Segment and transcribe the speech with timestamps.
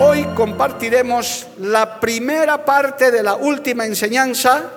[0.00, 4.70] Hoy compartiremos la primera parte de la última enseñanza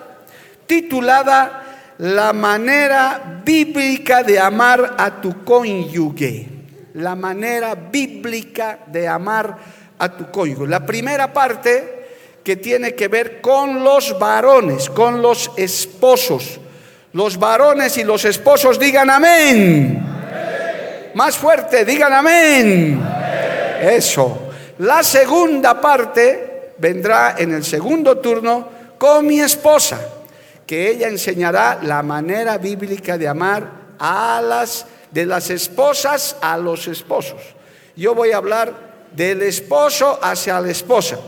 [0.65, 6.47] titulada La manera bíblica de amar a tu cónyuge.
[6.95, 9.57] La manera bíblica de amar
[9.99, 10.65] a tu cónyuge.
[10.65, 16.59] La primera parte que tiene que ver con los varones, con los esposos.
[17.13, 20.03] Los varones y los esposos digan amén.
[21.13, 22.99] Más fuerte, digan amén.
[23.83, 24.47] Eso.
[24.81, 30.01] La segunda parte vendrá en el segundo turno con mi esposa,
[30.65, 36.87] que ella enseñará la manera bíblica de amar a las de las esposas a los
[36.87, 37.41] esposos.
[37.95, 38.73] Yo voy a hablar
[39.15, 41.19] del esposo hacia la esposa.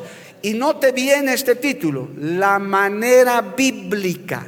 [0.42, 4.48] Y note bien este título, la manera bíblica,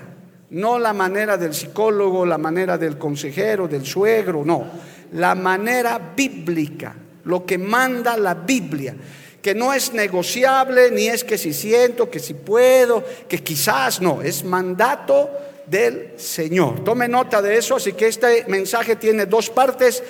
[0.50, 4.66] no la manera del psicólogo, la manera del consejero, del suegro, no,
[5.12, 8.96] la manera bíblica lo que manda la Biblia,
[9.42, 14.22] que no es negociable, ni es que si siento, que si puedo, que quizás no,
[14.22, 15.30] es mandato
[15.68, 16.84] del Señor.
[16.84, 20.04] Tome nota de eso, así que este mensaje tiene dos partes.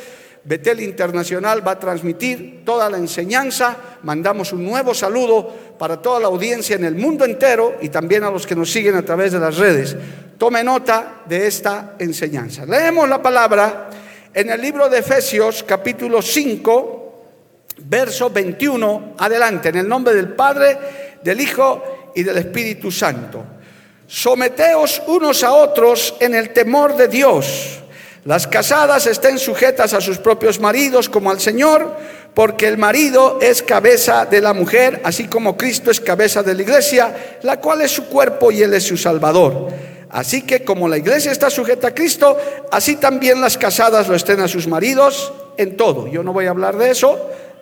[0.44, 3.98] Betel Internacional va a transmitir toda la enseñanza.
[4.04, 8.32] Mandamos un nuevo saludo para toda la audiencia en el mundo entero y también a
[8.32, 9.98] los que nos siguen a través de las redes.
[10.38, 12.66] Tome nota de esta enseñanza.
[12.66, 13.90] Leemos la palabra
[14.34, 17.05] en el libro de Efesios capítulo 5,
[17.78, 23.44] verso 21, adelante, en el nombre del Padre, del Hijo y del Espíritu Santo.
[24.08, 27.80] Someteos unos a otros en el temor de Dios.
[28.26, 31.96] Las casadas estén sujetas a sus propios maridos como al Señor,
[32.34, 36.62] porque el marido es cabeza de la mujer, así como Cristo es cabeza de la
[36.62, 39.70] iglesia, la cual es su cuerpo y Él es su Salvador.
[40.10, 42.38] Así que como la iglesia está sujeta a Cristo,
[42.72, 46.08] así también las casadas lo estén a sus maridos en todo.
[46.08, 47.30] Yo no voy a hablar de eso,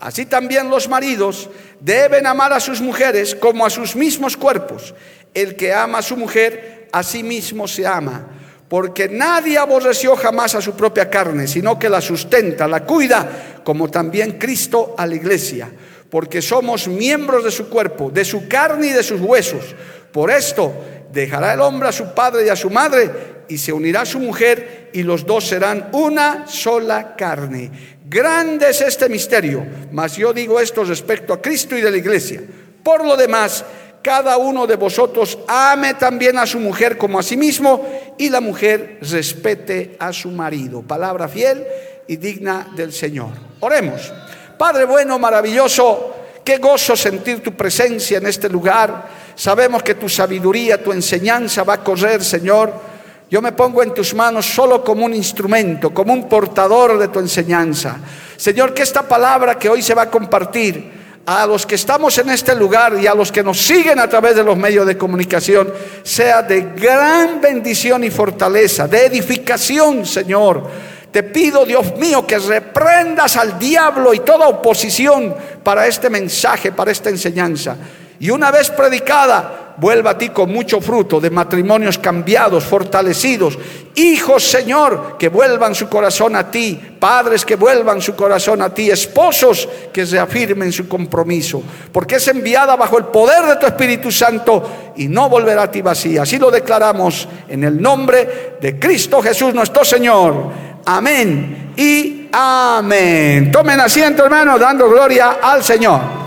[0.00, 1.50] Así también los maridos
[1.80, 4.94] deben amar a sus mujeres como a sus mismos cuerpos.
[5.34, 8.26] El que ama a su mujer, a sí mismo se ama.
[8.68, 13.90] Porque nadie aborreció jamás a su propia carne, sino que la sustenta, la cuida, como
[13.90, 15.70] también Cristo a la iglesia.
[16.10, 19.74] Porque somos miembros de su cuerpo, de su carne y de sus huesos.
[20.12, 20.72] Por esto
[21.12, 24.90] dejará el hombre a su padre y a su madre y se unirá su mujer
[24.92, 27.70] y los dos serán una sola carne.
[28.08, 32.40] Grande es este misterio, mas yo digo esto respecto a Cristo y de la iglesia.
[32.82, 33.64] Por lo demás,
[34.02, 37.86] cada uno de vosotros ame también a su mujer como a sí mismo
[38.16, 40.82] y la mujer respete a su marido.
[40.82, 41.66] Palabra fiel
[42.06, 43.30] y digna del Señor.
[43.60, 44.12] Oremos.
[44.56, 49.06] Padre bueno, maravilloso, qué gozo sentir tu presencia en este lugar.
[49.34, 52.87] Sabemos que tu sabiduría, tu enseñanza va a correr, Señor
[53.30, 57.18] yo me pongo en tus manos solo como un instrumento, como un portador de tu
[57.18, 57.98] enseñanza.
[58.36, 62.30] Señor, que esta palabra que hoy se va a compartir a los que estamos en
[62.30, 65.70] este lugar y a los que nos siguen a través de los medios de comunicación
[66.02, 70.66] sea de gran bendición y fortaleza, de edificación, Señor.
[71.12, 76.92] Te pido, Dios mío, que reprendas al diablo y toda oposición para este mensaje, para
[76.92, 77.76] esta enseñanza.
[78.20, 83.58] Y una vez predicada, vuelva a ti con mucho fruto de matrimonios cambiados, fortalecidos.
[83.94, 86.80] Hijos, Señor, que vuelvan su corazón a ti.
[86.98, 88.90] Padres que vuelvan su corazón a ti.
[88.90, 91.62] Esposos que reafirmen su compromiso.
[91.92, 95.80] Porque es enviada bajo el poder de tu Espíritu Santo y no volverá a ti
[95.80, 96.22] vacía.
[96.22, 100.68] Así lo declaramos en el nombre de Cristo Jesús nuestro Señor.
[100.84, 103.52] Amén y amén.
[103.52, 106.18] Tomen asiento, hermano, dando gloria al Señor.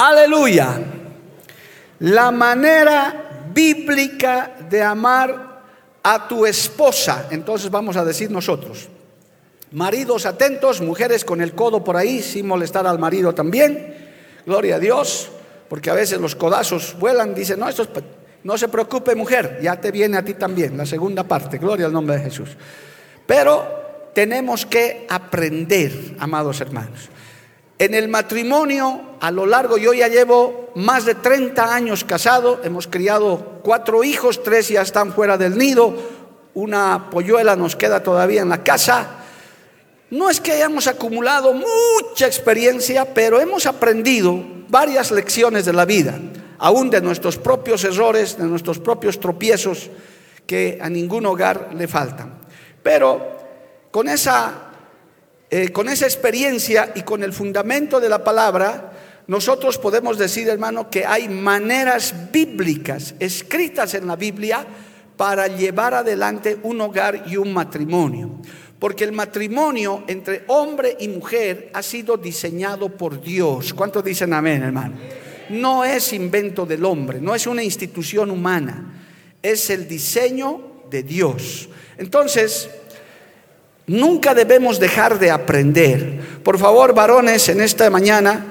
[0.00, 0.80] Aleluya.
[1.98, 5.60] La manera bíblica de amar
[6.02, 7.26] a tu esposa.
[7.30, 8.88] Entonces vamos a decir nosotros.
[9.72, 13.94] Maridos atentos, mujeres con el codo por ahí, sin molestar al marido también.
[14.46, 15.28] Gloria a Dios,
[15.68, 17.86] porque a veces los codazos vuelan, dicen, no, esto
[18.42, 21.92] no se preocupe mujer, ya te viene a ti también, la segunda parte, gloria al
[21.92, 22.48] nombre de Jesús.
[23.26, 27.10] Pero tenemos que aprender, amados hermanos.
[27.80, 32.86] En el matrimonio, a lo largo, yo ya llevo más de 30 años casado, hemos
[32.86, 35.94] criado cuatro hijos, tres ya están fuera del nido,
[36.52, 39.20] una polluela nos queda todavía en la casa,
[40.10, 46.20] no es que hayamos acumulado mucha experiencia, pero hemos aprendido varias lecciones de la vida,
[46.58, 49.88] aún de nuestros propios errores, de nuestros propios tropiezos
[50.46, 52.40] que a ningún hogar le faltan.
[52.82, 53.38] Pero
[53.90, 54.69] con esa,
[55.50, 58.92] eh, con esa experiencia y con el fundamento de la palabra,
[59.26, 64.64] nosotros podemos decir, hermano, que hay maneras bíblicas escritas en la Biblia
[65.16, 68.30] para llevar adelante un hogar y un matrimonio.
[68.78, 73.74] Porque el matrimonio entre hombre y mujer ha sido diseñado por Dios.
[73.74, 74.94] ¿Cuántos dicen amén, hermano?
[75.50, 79.02] No es invento del hombre, no es una institución humana,
[79.42, 81.68] es el diseño de Dios.
[81.98, 82.70] Entonces,
[83.90, 86.20] nunca debemos dejar de aprender.
[86.42, 88.50] Por favor, varones, en esta mañana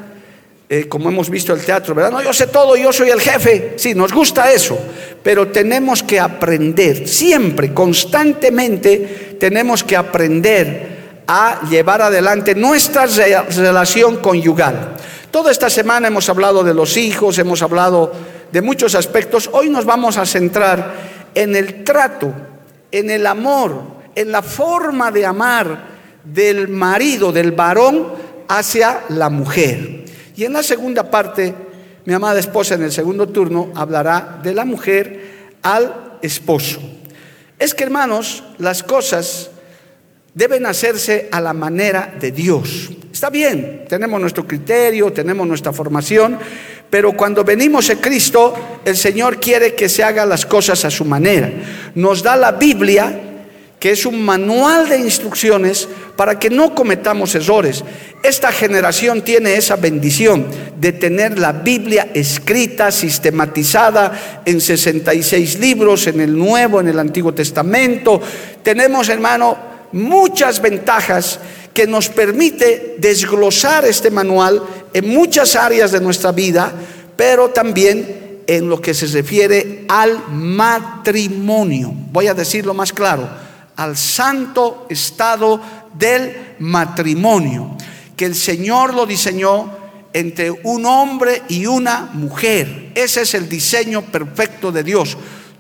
[0.72, 2.12] eh, como hemos visto el teatro, ¿verdad?
[2.12, 3.74] No, yo sé todo, yo soy el jefe.
[3.78, 4.78] Sí, nos gusta eso,
[5.24, 14.96] pero tenemos que aprender, siempre, constantemente, tenemos que aprender a llevar adelante nuestra relación conyugal.
[15.32, 18.12] Toda esta semana hemos hablado de los hijos, hemos hablado
[18.52, 19.50] de muchos aspectos.
[19.52, 20.94] Hoy nos vamos a centrar
[21.34, 22.32] en el trato,
[22.92, 28.08] en el amor, en la forma de amar del marido, del varón,
[28.48, 30.06] hacia la mujer.
[30.36, 31.54] Y en la segunda parte,
[32.06, 36.80] mi amada esposa en el segundo turno hablará de la mujer al esposo.
[37.58, 39.52] Es que hermanos, las cosas
[40.34, 42.90] deben hacerse a la manera de Dios.
[43.12, 46.40] Está bien, tenemos nuestro criterio, tenemos nuestra formación,
[46.90, 51.06] pero cuando venimos a Cristo, el Señor quiere que se hagan las cosas a su
[51.06, 51.52] manera.
[51.96, 53.29] Nos da la Biblia
[53.80, 55.88] que es un manual de instrucciones
[56.18, 57.84] para que no cometamos errores.
[58.22, 60.48] Esta generación tiene esa bendición
[60.78, 67.34] de tener la Biblia escrita, sistematizada en 66 libros, en el Nuevo, en el Antiguo
[67.34, 68.22] Testamento.
[68.62, 69.58] Tenemos, hermano,
[69.94, 71.40] muchas ventajas
[71.74, 74.62] que nos permite desglosar este manual
[74.94, 76.74] en muchas áreas de nuestra vida,
[77.16, 81.94] pero también en lo que se refiere al matrimonio.
[82.12, 83.49] Voy a decirlo más claro
[83.80, 85.62] al santo estado
[85.94, 87.78] del matrimonio,
[88.16, 89.72] que el Señor lo diseñó
[90.12, 92.92] entre un hombre y una mujer.
[92.94, 95.18] Ese es el diseño perfecto de Dios.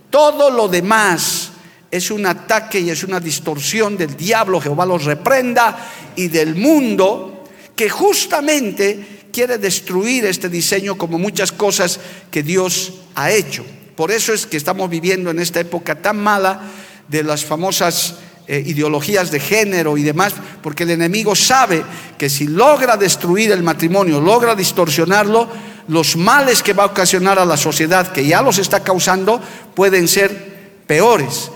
[0.10, 1.51] Todo lo demás
[1.89, 5.77] es un ataque y es una distorsión del diablo, Jehová los reprenda,
[6.18, 13.31] y del mundo que justamente quiere destruir este diseño como muchas cosas que Dios ha
[13.31, 13.63] hecho.
[13.95, 16.62] Por eso es que estamos viviendo en esta época tan mala
[17.10, 18.16] de las famosas
[18.48, 20.34] eh, ideologías de género y demás,
[20.64, 21.84] porque el enemigo sabe
[22.18, 25.48] que si logra destruir el matrimonio, logra distorsionarlo,
[25.88, 29.42] los males que va a ocasionar a la sociedad, que ya los está causando,
[29.75, 31.51] pueden ser peores.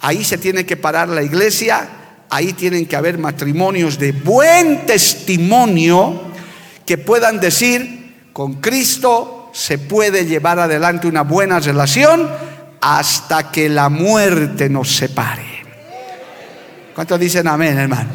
[0.00, 1.88] Ahí se tiene que parar la iglesia,
[2.30, 6.22] ahí tienen que haber matrimonios de buen testimonio
[6.86, 12.28] que puedan decir, con Cristo se puede llevar adelante una buena relación
[12.80, 15.64] hasta que la muerte nos separe.
[16.94, 18.10] ¿Cuántos dicen amén, hermano?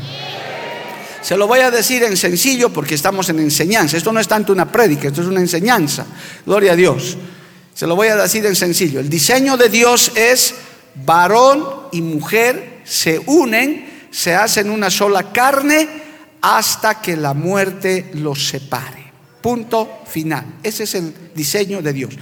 [1.21, 3.95] Se lo voy a decir en sencillo porque estamos en enseñanza.
[3.95, 6.05] Esto no es tanto una prédica, esto es una enseñanza.
[6.45, 7.17] Gloria a Dios.
[7.73, 8.99] Se lo voy a decir en sencillo.
[8.99, 10.53] El diseño de Dios es
[10.95, 15.87] varón y mujer se unen, se hacen una sola carne
[16.41, 19.13] hasta que la muerte los separe.
[19.41, 20.45] Punto final.
[20.61, 22.13] Ese es el diseño de Dios.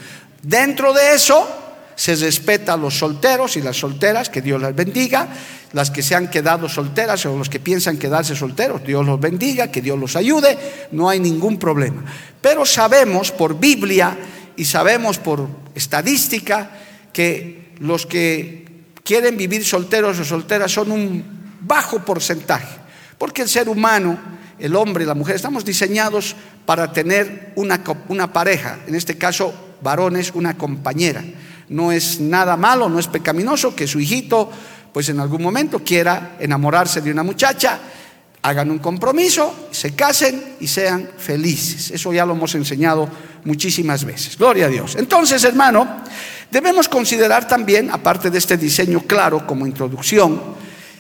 [0.44, 1.61] Dentro de eso
[2.02, 5.28] se respeta a los solteros y las solteras, que Dios las bendiga,
[5.74, 9.70] las que se han quedado solteras o los que piensan quedarse solteros, Dios los bendiga,
[9.70, 10.58] que Dios los ayude,
[10.94, 12.04] no hay ningún problema.
[12.42, 14.18] Pero sabemos por Biblia
[14.56, 16.72] y sabemos por estadística
[17.14, 18.66] que los que
[19.04, 21.24] quieren vivir solteros o solteras son un
[21.62, 22.80] bajo porcentaje,
[23.20, 24.18] porque el ser humano,
[24.58, 29.54] el hombre y la mujer, estamos diseñados para tener una, una pareja, en este caso
[29.84, 31.24] varones, una compañera
[31.72, 34.50] no es nada malo, no es pecaminoso que su hijito,
[34.94, 37.80] pues en algún momento quiera enamorarse de una muchacha,
[38.44, 41.92] hagan un compromiso, se casen y sean felices.
[41.92, 43.10] Eso ya lo hemos enseñado
[43.46, 44.38] muchísimas veces.
[44.38, 44.96] Gloria a Dios.
[44.96, 45.88] Entonces, hermano,
[46.52, 50.42] Debemos considerar también, aparte de este diseño claro como introducción,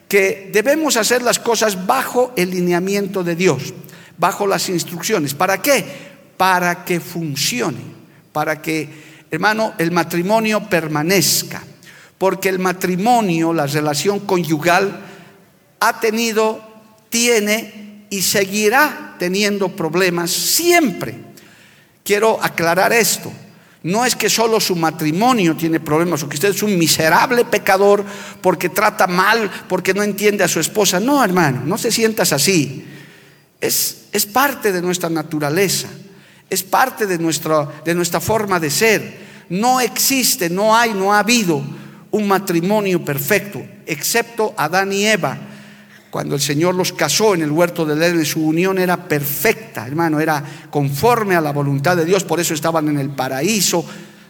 [0.07, 3.73] que debemos hacer las cosas bajo el lineamiento de Dios,
[4.17, 5.33] bajo las instrucciones.
[5.33, 5.83] ¿Para qué?
[6.37, 7.81] Para que funcione,
[8.31, 11.63] para que, hermano, el matrimonio permanezca.
[12.17, 15.01] Porque el matrimonio, la relación conyugal,
[15.79, 16.61] ha tenido,
[17.09, 21.15] tiene y seguirá teniendo problemas siempre.
[22.03, 23.31] Quiero aclarar esto.
[23.83, 28.05] No es que solo su matrimonio tiene problemas o que usted es un miserable pecador
[28.41, 30.99] porque trata mal, porque no entiende a su esposa.
[30.99, 32.85] No, hermano, no se sientas así.
[33.59, 35.87] Es, es parte de nuestra naturaleza,
[36.49, 39.20] es parte de de nuestra forma de ser.
[39.51, 41.61] No existe, no hay, no ha habido
[42.09, 45.37] un matrimonio perfecto, excepto Adán y Eva
[46.11, 50.19] cuando el Señor los casó en el huerto del Edén, su unión era perfecta, hermano,
[50.19, 53.85] era conforme a la voluntad de Dios, por eso estaban en el paraíso,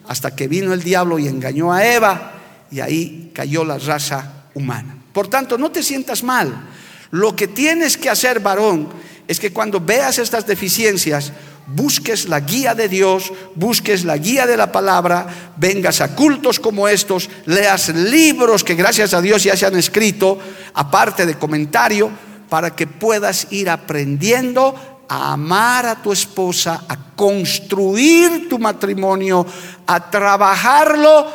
[0.08, 2.34] hasta que vino el diablo y engañó a Eva,
[2.70, 4.96] y ahí cayó la raza humana.
[5.12, 6.70] Por tanto, no te sientas mal.
[7.10, 8.88] Lo que tienes que hacer, varón,
[9.28, 11.34] es que cuando veas estas deficiencias,
[11.68, 16.88] busques la guía de Dios, busques la guía de la palabra, vengas a cultos como
[16.88, 20.38] estos, leas libros que gracias a Dios ya se han escrito,
[20.74, 22.12] aparte de comentario,
[22.50, 24.76] para que puedas ir aprendiendo
[25.08, 29.46] a amar a tu esposa, a construir tu matrimonio,
[29.88, 31.26] a trabajarlo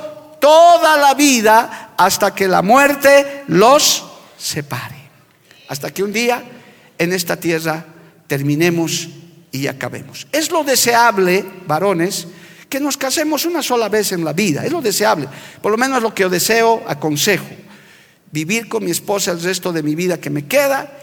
[0.40, 4.04] toda la vida hasta que la muerte los
[4.36, 4.96] separe.
[5.68, 6.42] Hasta que un día
[6.98, 7.84] en esta tierra
[8.26, 9.08] terminemos
[9.56, 10.26] y acabemos.
[10.32, 12.28] Es lo deseable, varones,
[12.68, 14.64] que nos casemos una sola vez en la vida.
[14.64, 15.28] Es lo deseable.
[15.62, 17.46] Por lo menos lo que yo deseo, aconsejo.
[18.30, 20.98] Vivir con mi esposa el resto de mi vida que me queda.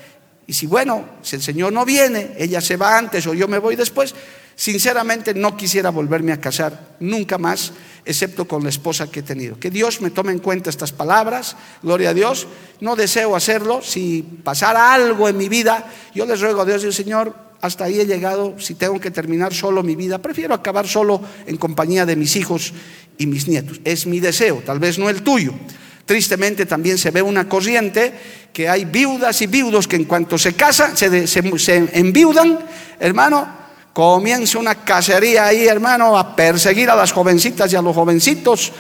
[0.46, 3.58] Y si bueno, si el Señor no viene, ella se va antes o yo me
[3.58, 4.14] voy después,
[4.56, 7.72] sinceramente no quisiera volverme a casar nunca más,
[8.06, 9.58] excepto con la esposa que he tenido.
[9.58, 12.46] Que Dios me tome en cuenta estas palabras, gloria a Dios.
[12.82, 13.82] No deseo hacerlo.
[13.82, 17.86] Si pasara algo en mi vida, yo les ruego a Dios y al Señor, hasta
[17.86, 22.06] ahí he llegado, si tengo que terminar solo mi vida, prefiero acabar solo en compañía
[22.06, 22.74] de mis hijos
[23.18, 23.80] y mis nietos.
[23.86, 25.54] Es mi deseo, tal vez no el tuyo.
[26.06, 28.12] Tristemente también se ve una corriente
[28.52, 32.60] que hay viudas y viudos que en cuanto se casan, se, se enviudan,
[33.00, 33.48] hermano,
[33.94, 38.74] comienza una cacería ahí, hermano, a perseguir a las jovencitas y a los jovencitos.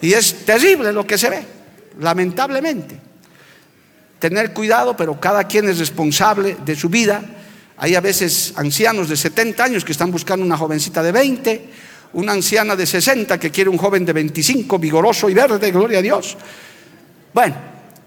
[0.00, 1.42] Y es terrible lo que se ve,
[1.98, 3.00] lamentablemente.
[4.20, 7.34] Tener cuidado, pero cada quien es responsable de su vida
[7.78, 11.70] hay a veces ancianos de 70 años que están buscando una jovencita de 20,
[12.14, 16.02] una anciana de 60 que quiere un joven de 25, vigoroso y verde, gloria a
[16.02, 16.36] Dios.
[17.32, 17.54] Bueno,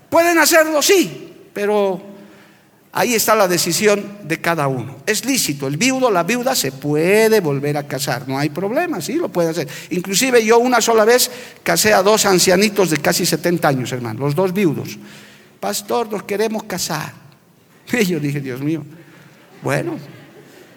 [0.10, 2.02] pueden hacerlo, sí, pero
[2.92, 4.98] ahí está la decisión de cada uno.
[5.06, 9.14] Es lícito, el viudo, la viuda se puede volver a casar, no hay problema, sí,
[9.14, 9.70] lo puede hacer.
[9.92, 11.32] Inclusive yo una sola vez
[11.64, 14.98] casé a dos ancianitos de casi 70 años, hermano, los dos viudos.
[15.62, 17.14] Pastor, nos queremos casar.
[17.94, 18.86] Y yo dije, Dios mío,
[19.62, 19.98] bueno,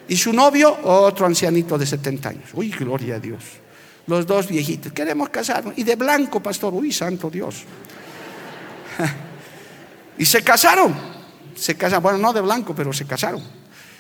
[0.08, 2.50] y su novio, otro ancianito de 70 años.
[2.52, 3.42] Uy, gloria a Dios.
[4.06, 5.74] Los dos viejitos, queremos casarnos.
[5.76, 7.64] Y de blanco, pastor, uy, santo Dios.
[10.18, 10.94] y se casaron.
[11.54, 13.42] Se casaron, bueno, no de blanco, pero se casaron.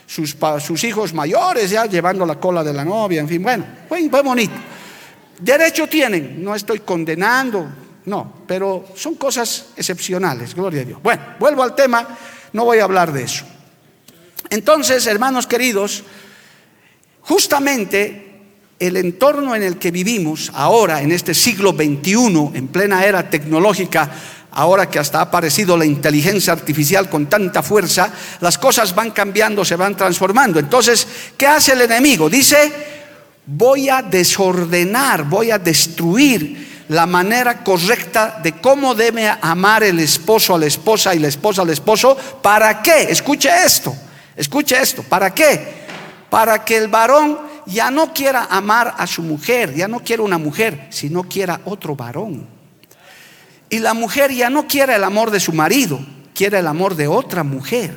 [0.06, 4.52] Sus, hijos mayores ya llevando la cola de la novia, en fin, bueno, fue bonito.
[5.40, 7.66] Derecho tienen, no estoy condenando,
[8.04, 11.02] no, pero son cosas excepcionales, gloria a Dios.
[11.02, 12.06] Bueno, vuelvo al tema,
[12.52, 13.46] no voy a hablar de eso.
[14.50, 16.04] Entonces, hermanos queridos,
[17.20, 18.40] justamente
[18.78, 24.10] el entorno en el que vivimos ahora, en este siglo XXI, en plena era tecnológica,
[24.50, 29.64] ahora que hasta ha aparecido la inteligencia artificial con tanta fuerza, las cosas van cambiando,
[29.64, 30.58] se van transformando.
[30.58, 32.28] Entonces, ¿qué hace el enemigo?
[32.28, 32.72] Dice,
[33.46, 40.54] voy a desordenar, voy a destruir la manera correcta de cómo debe amar el esposo
[40.54, 42.16] a la esposa y la esposa al esposo.
[42.42, 43.04] ¿Para qué?
[43.08, 43.94] Escuche esto.
[44.36, 45.84] Escuche esto, ¿para qué?
[46.30, 50.38] Para que el varón ya no quiera amar a su mujer, ya no quiera una
[50.38, 52.46] mujer, sino quiera otro varón.
[53.70, 55.98] Y la mujer ya no quiere el amor de su marido,
[56.34, 57.96] quiere el amor de otra mujer.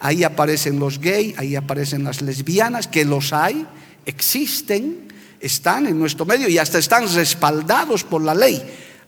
[0.00, 3.66] Ahí aparecen los gays, ahí aparecen las lesbianas, que los hay,
[4.04, 8.62] existen, están en nuestro medio y hasta están respaldados por la ley.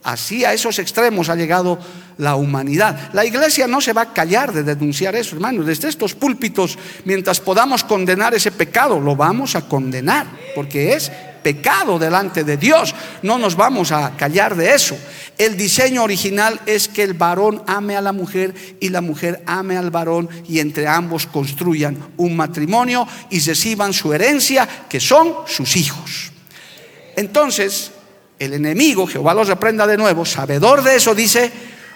[0.05, 1.79] Así a esos extremos ha llegado
[2.19, 3.09] la humanidad.
[3.13, 5.65] La iglesia no se va a callar de denunciar eso, hermanos.
[5.65, 11.97] Desde estos púlpitos, mientras podamos condenar ese pecado, lo vamos a condenar, porque es pecado
[11.97, 12.93] delante de Dios.
[13.23, 14.95] No nos vamos a callar de eso.
[15.39, 19.75] El diseño original es que el varón ame a la mujer y la mujer ame
[19.75, 25.75] al varón y entre ambos construyan un matrimonio y reciban su herencia, que son sus
[25.75, 26.31] hijos.
[27.15, 27.91] Entonces,
[28.39, 31.51] el enemigo, Jehová los reprenda de nuevo, sabedor de eso, dice,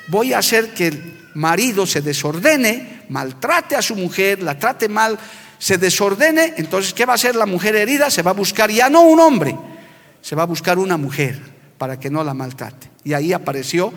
[0.07, 5.17] voy a hacer que el marido se desordene, maltrate a su mujer, la trate mal,
[5.57, 8.09] se desordene, entonces ¿qué va a hacer la mujer herida?
[8.09, 9.57] Se va a buscar ya no un hombre,
[10.21, 11.39] se va a buscar una mujer
[11.77, 12.89] para que no la maltrate.
[13.03, 13.93] Y ahí apareció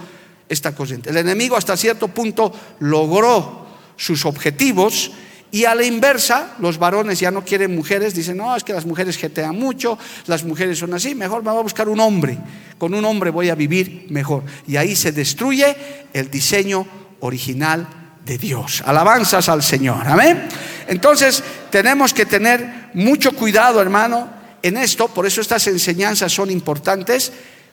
[0.49, 1.11] esta corriente.
[1.11, 5.13] El enemigo hasta cierto punto logró sus objetivos
[5.53, 8.87] y a la inversa, los varones ya no quieren mujeres, dicen, no, es que las
[8.87, 12.39] mujeres jetean mucho, las mujeres son así, mejor me voy a buscar un hombre,
[12.79, 14.45] con un hombre voy a vivir mejor.
[14.67, 15.77] Y ahí se destruye
[16.15, 16.87] el diseño
[17.21, 17.87] original
[18.25, 18.83] de Dios.
[18.87, 20.49] Alabanzas al Señor, amén.
[20.89, 24.31] Entonces, tenemos que tener mucho cuidado, hermano,
[24.63, 27.31] en esto, por eso estas enseñanzas son importantes,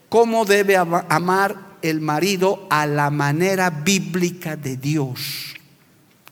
[0.10, 5.56] cómo debe amar el marido a la manera bíblica de Dios.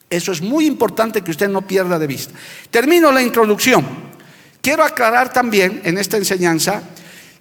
[0.09, 2.33] Eso es muy importante que usted no pierda de vista.
[2.69, 3.85] Termino la introducción.
[4.61, 6.81] Quiero aclarar también en esta enseñanza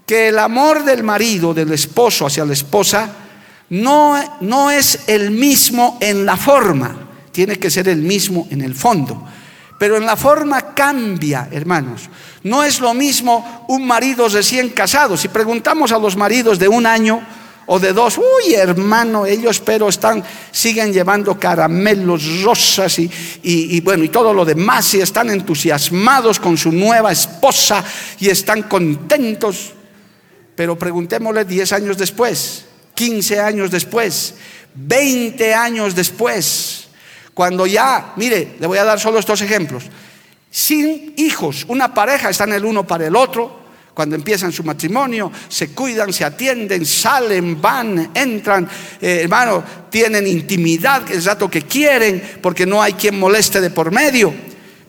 [0.05, 3.11] que el amor del marido, del esposo hacia la esposa,
[3.71, 8.75] no, no es el mismo en la forma, tiene que ser el mismo en el
[8.75, 9.27] fondo.
[9.79, 12.09] Pero en la forma cambia, hermanos.
[12.45, 15.17] No es lo mismo un marido recién casado.
[15.17, 17.21] Si preguntamos a los maridos de un año,
[17.67, 23.11] o de dos, uy hermano, ellos pero están, siguen llevando caramelos, rosas y,
[23.43, 27.85] y, bueno, y todo lo demás, y están entusiasmados con su nueva esposa
[28.21, 29.73] y están contentos.
[30.55, 34.35] Pero preguntémosle 10 años después, 15 años después,
[34.75, 36.87] 20 años después,
[37.35, 39.85] cuando ya, mire, le voy a dar solo estos ejemplos,
[40.51, 43.66] sin hijos, una pareja están el uno para el otro,
[43.97, 48.69] cuando empiezan su matrimonio, se cuidan, se atienden, salen, van, entran,
[49.01, 53.91] eh, hermano, tienen intimidad, el rato que quieren, porque no hay quien moleste de por
[53.91, 54.35] medio.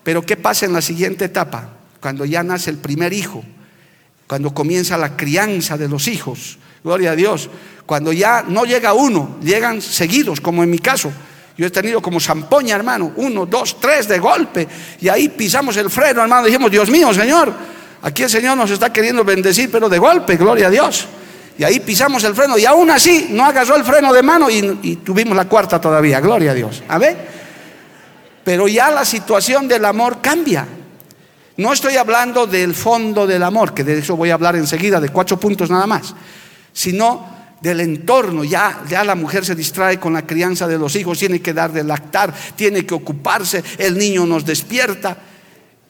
[0.04, 1.70] Pero ¿qué pasa en la siguiente etapa?
[2.02, 3.46] Cuando ya nace el primer hijo,
[4.28, 7.50] cuando comienza la crianza de los hijos, gloria a Dios,
[7.86, 11.14] cuando ya no llega uno, llegan seguidos, como en mi caso.
[11.58, 14.68] Yo he tenido como zampoña, hermano, uno, dos, tres de golpe,
[15.00, 18.94] y ahí pisamos el freno, hermano, dijimos, Dios mío, Señor, Aquí el Señor nos está
[18.94, 21.08] queriendo bendecir, pero de golpe, gloria a Dios.
[21.58, 24.98] Y ahí pisamos el freno y aún así no agarró el freno de mano y,
[24.98, 26.84] tuvimos la cuarta todavía, gloria a Dios.
[26.88, 27.18] A ver,
[28.44, 30.68] pero ya la situación del amor cambia.
[31.58, 35.10] No estoy hablando del fondo del amor, que de eso voy a hablar enseguida, de
[35.10, 36.14] cuatro puntos nada más,
[36.72, 38.44] sino del entorno.
[38.44, 41.72] Ya, ya la mujer se distrae con la crianza de los hijos, tiene que dar
[41.72, 45.18] de lactar, tiene que ocuparse, el niño nos despierta.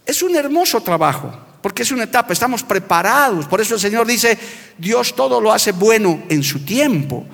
[0.06, 3.46] Es un hermoso trabajo porque es una etapa, estamos preparados.
[3.48, 4.38] Por eso el Señor dice,
[4.78, 7.26] Dios todo lo hace bueno en su tiempo.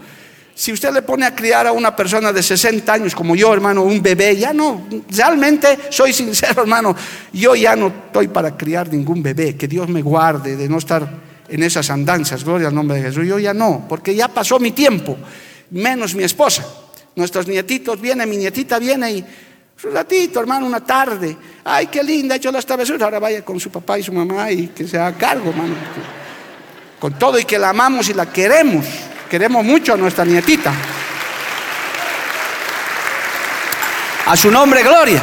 [0.56, 3.84] Si usted le pone a criar a una persona de 60 años como yo, hermano,
[3.84, 6.96] un bebé, ya no, realmente soy sincero, hermano,
[7.34, 11.10] yo ya no estoy para criar ningún bebé, que Dios me guarde de no estar
[11.50, 14.72] en esas andanzas, gloria al nombre de Jesús, yo ya no, porque ya pasó mi
[14.72, 15.18] tiempo,
[15.72, 16.66] menos mi esposa.
[17.16, 19.26] Nuestros nietitos vienen, mi nietita viene y
[19.84, 21.36] un ratito, hermano, una tarde.
[21.64, 23.02] Ay, qué linda, hecho las travesuras.
[23.02, 25.76] Ahora vaya con su papá y su mamá y que se haga cargo, hermano.
[27.00, 28.86] Con todo y que la amamos y la queremos.
[29.30, 30.74] Queremos mucho a nuestra nietita.
[34.26, 35.22] A su nombre, gloria.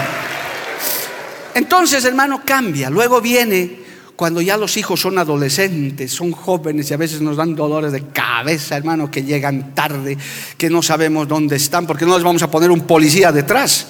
[1.54, 2.90] Entonces, hermano, cambia.
[2.90, 3.80] Luego viene
[4.14, 8.08] cuando ya los hijos son adolescentes, son jóvenes y a veces nos dan dolores de
[8.08, 10.18] cabeza, hermano, que llegan tarde,
[10.58, 13.86] que no sabemos dónde están, porque no les vamos a poner un policía detrás.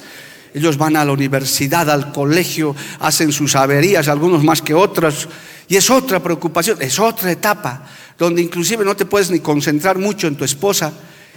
[0.54, 5.28] Ellos van a la universidad, al colegio, hacen sus averías, algunos más que otros,
[5.68, 7.86] y es otra preocupación, es otra etapa,
[8.18, 10.92] donde inclusive no te puedes ni concentrar mucho en tu esposa.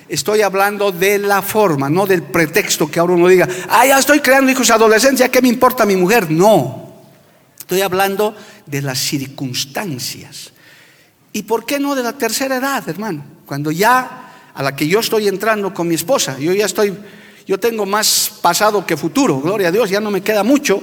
[0.10, 4.20] Estoy hablando de la forma, no del pretexto que ahora uno diga, ah, ya estoy
[4.20, 6.32] creando hijos adolescencia, ¿qué me importa mi mujer?
[6.32, 6.94] No,
[7.60, 10.52] estoy hablando de las circunstancias.
[11.32, 13.24] ¿Y por qué no de la tercera edad, hermano?
[13.46, 16.96] Cuando ya a la que yo estoy entrando con mi esposa, yo ya estoy
[17.46, 20.82] yo tengo más pasado que futuro, gloria a Dios, ya no me queda mucho.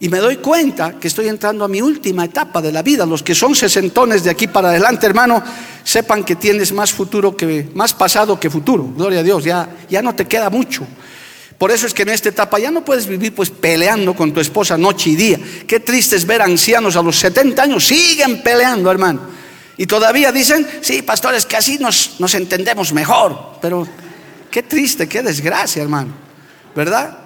[0.00, 3.06] Y me doy cuenta que estoy entrando a mi última etapa de la vida.
[3.06, 5.40] Los que son sesentones de aquí para adelante, hermano,
[5.84, 8.82] sepan que tienes más futuro que más pasado que futuro.
[8.96, 10.84] Gloria a Dios, ya, ya no te queda mucho.
[11.56, 14.40] Por eso es que en esta etapa ya no puedes vivir pues peleando con tu
[14.40, 15.38] esposa noche y día.
[15.68, 19.20] Qué triste es ver ancianos a los 70 años, siguen peleando, hermano.
[19.76, 23.58] Y todavía dicen, sí, pastores, que así nos, nos entendemos mejor.
[23.62, 23.86] Pero
[24.52, 26.12] Qué triste, qué desgracia, hermano.
[26.76, 27.18] ¿Verdad?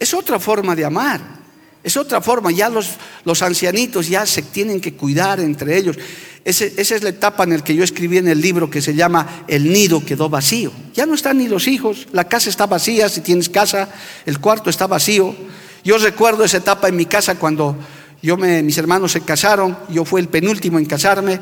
[0.00, 1.20] Es otra forma de amar.
[1.84, 2.50] Es otra forma.
[2.50, 2.90] Ya los,
[3.24, 5.96] los ancianitos ya se tienen que cuidar entre ellos.
[6.44, 6.64] esa
[6.96, 9.72] es la etapa en la que yo escribí en el libro que se llama El
[9.72, 10.72] nido quedó vacío.
[10.92, 12.08] Ya no están ni los hijos.
[12.10, 13.08] La casa está vacía.
[13.08, 13.88] Si tienes casa,
[14.26, 15.36] el cuarto está vacío.
[15.84, 17.76] Yo recuerdo esa etapa en mi casa cuando
[18.22, 19.78] yo mis hermanos se casaron.
[19.88, 21.38] Yo fui el penúltimo en casarme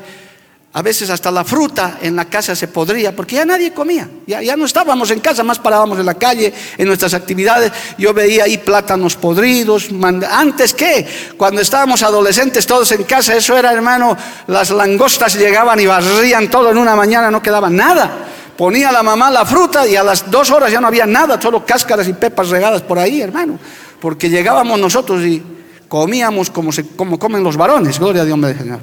[0.73, 4.09] A veces hasta la fruta en la casa se podría, porque ya nadie comía.
[4.25, 7.73] Ya, ya no estábamos en casa, más parábamos en la calle, en nuestras actividades.
[7.97, 9.89] Yo veía ahí plátanos podridos.
[10.31, 11.05] Antes que,
[11.37, 14.15] cuando estábamos adolescentes todos en casa, eso era, hermano,
[14.47, 18.27] las langostas llegaban y barrían todo en una mañana, no quedaba nada.
[18.57, 21.65] Ponía la mamá la fruta y a las dos horas ya no había nada, solo
[21.65, 23.59] cáscaras y pepas regadas por ahí, hermano.
[23.99, 25.43] Porque llegábamos nosotros y
[25.89, 28.79] comíamos como, se, como comen los varones, gloria a Dios, Señor.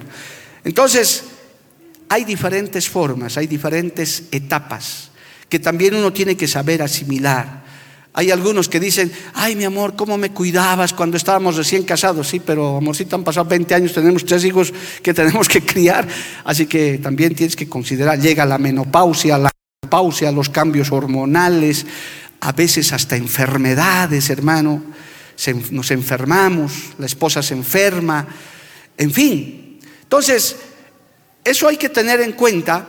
[0.64, 1.24] Entonces,
[2.09, 5.11] hay diferentes formas, hay diferentes etapas
[5.49, 7.66] que también uno tiene que saber asimilar.
[8.14, 12.29] Hay algunos que dicen, ay mi amor, ¿cómo me cuidabas cuando estábamos recién casados?
[12.29, 16.07] Sí, pero amorcito, han pasado 20 años, tenemos tres hijos que tenemos que criar,
[16.44, 19.51] así que también tienes que considerar, llega la menopausia, la
[19.83, 21.87] menopausia, los cambios hormonales,
[22.40, 24.83] a veces hasta enfermedades, hermano,
[25.71, 28.27] nos enfermamos, la esposa se enferma,
[28.97, 29.79] en fin.
[30.03, 30.57] Entonces,
[31.44, 32.85] eso hay que tener en cuenta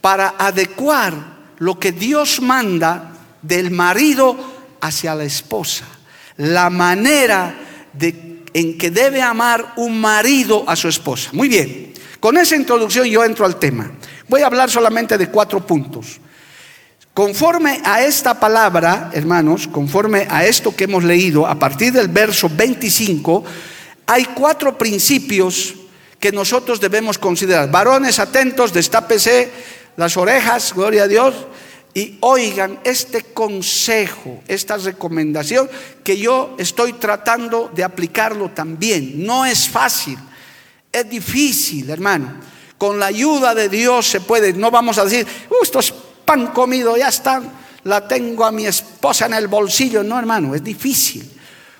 [0.00, 1.14] para adecuar
[1.58, 4.36] lo que Dios manda del marido
[4.80, 5.84] hacia la esposa.
[6.36, 7.54] La manera
[7.92, 11.30] de, en que debe amar un marido a su esposa.
[11.32, 13.90] Muy bien, con esa introducción yo entro al tema.
[14.28, 16.20] Voy a hablar solamente de cuatro puntos.
[17.14, 22.50] Conforme a esta palabra, hermanos, conforme a esto que hemos leído, a partir del verso
[22.54, 23.42] 25,
[24.06, 25.74] hay cuatro principios
[26.20, 27.70] que nosotros debemos considerar.
[27.70, 29.50] Varones atentos, destápese
[29.96, 31.34] las orejas, gloria a Dios,
[31.94, 35.68] y oigan este consejo, esta recomendación
[36.04, 39.24] que yo estoy tratando de aplicarlo también.
[39.24, 40.18] No es fácil,
[40.92, 42.34] es difícil, hermano.
[42.76, 45.94] Con la ayuda de Dios se puede, no vamos a decir, uh, esto es
[46.26, 47.42] pan comido, ya está,
[47.84, 50.02] la tengo a mi esposa en el bolsillo.
[50.02, 51.26] No, hermano, es difícil,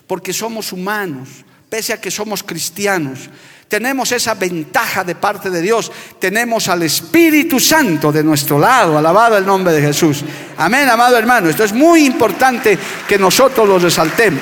[0.07, 1.29] porque somos humanos,
[1.69, 3.29] pese a que somos cristianos.
[3.69, 5.91] Tenemos esa ventaja de parte de Dios.
[6.21, 8.97] Tenemos al Espíritu Santo de nuestro lado.
[8.97, 10.23] Alabado el nombre de Jesús.
[10.57, 11.49] Amén, amado hermano.
[11.49, 14.41] Esto es muy importante que nosotros lo resaltemos.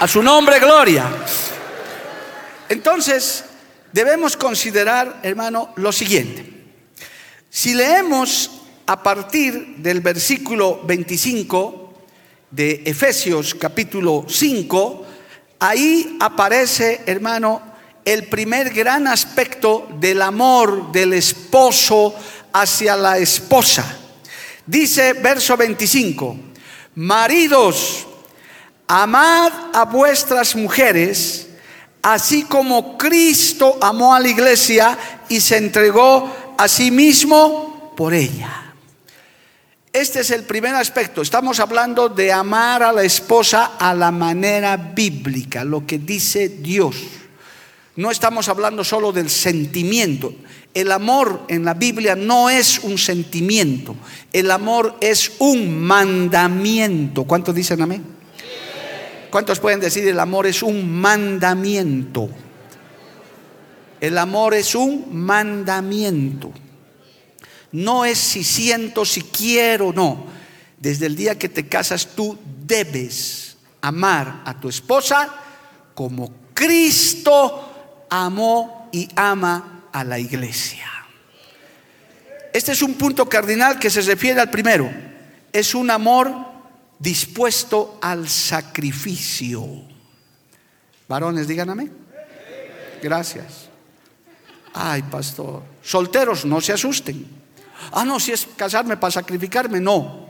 [0.00, 1.08] A su nombre, gloria.
[2.68, 3.44] Entonces,
[3.92, 6.44] debemos considerar, hermano, lo siguiente.
[7.48, 8.50] Si leemos
[8.86, 11.94] a partir del versículo 25
[12.50, 15.03] de Efesios capítulo 5,
[15.58, 17.62] Ahí aparece, hermano,
[18.04, 22.14] el primer gran aspecto del amor del esposo
[22.52, 23.98] hacia la esposa.
[24.66, 26.36] Dice verso 25,
[26.96, 28.06] maridos,
[28.86, 31.48] amad a vuestras mujeres,
[32.02, 38.63] así como Cristo amó a la iglesia y se entregó a sí mismo por ella.
[39.94, 41.22] Este es el primer aspecto.
[41.22, 46.96] Estamos hablando de amar a la esposa a la manera bíblica, lo que dice Dios.
[47.94, 50.34] No estamos hablando solo del sentimiento.
[50.74, 53.94] El amor en la Biblia no es un sentimiento.
[54.32, 57.22] El amor es un mandamiento.
[57.22, 58.04] ¿Cuántos dicen amén?
[59.30, 62.28] ¿Cuántos pueden decir el amor es un mandamiento?
[64.00, 66.52] El amor es un mandamiento.
[67.74, 70.26] No es si siento, si quiero, no.
[70.78, 75.34] Desde el día que te casas tú debes amar a tu esposa
[75.92, 80.88] como Cristo amó y ama a la iglesia.
[82.52, 84.88] Este es un punto cardinal que se refiere al primero.
[85.52, 86.32] Es un amor
[87.00, 89.66] dispuesto al sacrificio.
[91.08, 91.90] Varones, díganme.
[93.02, 93.68] Gracias.
[94.72, 95.64] Ay, pastor.
[95.82, 97.43] Solteros, no se asusten.
[97.92, 100.28] Ah, no, si es casarme para sacrificarme, no.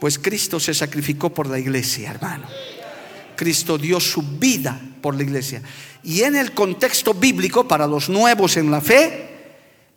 [0.00, 2.46] Pues Cristo se sacrificó por la iglesia, hermano.
[3.36, 5.62] Cristo dio su vida por la iglesia.
[6.02, 9.28] Y en el contexto bíblico, para los nuevos en la fe,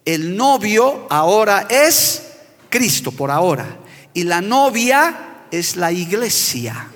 [0.06, 2.24] el novio ahora es
[2.70, 3.80] Cristo, por ahora.
[4.14, 6.88] Y la novia es la iglesia.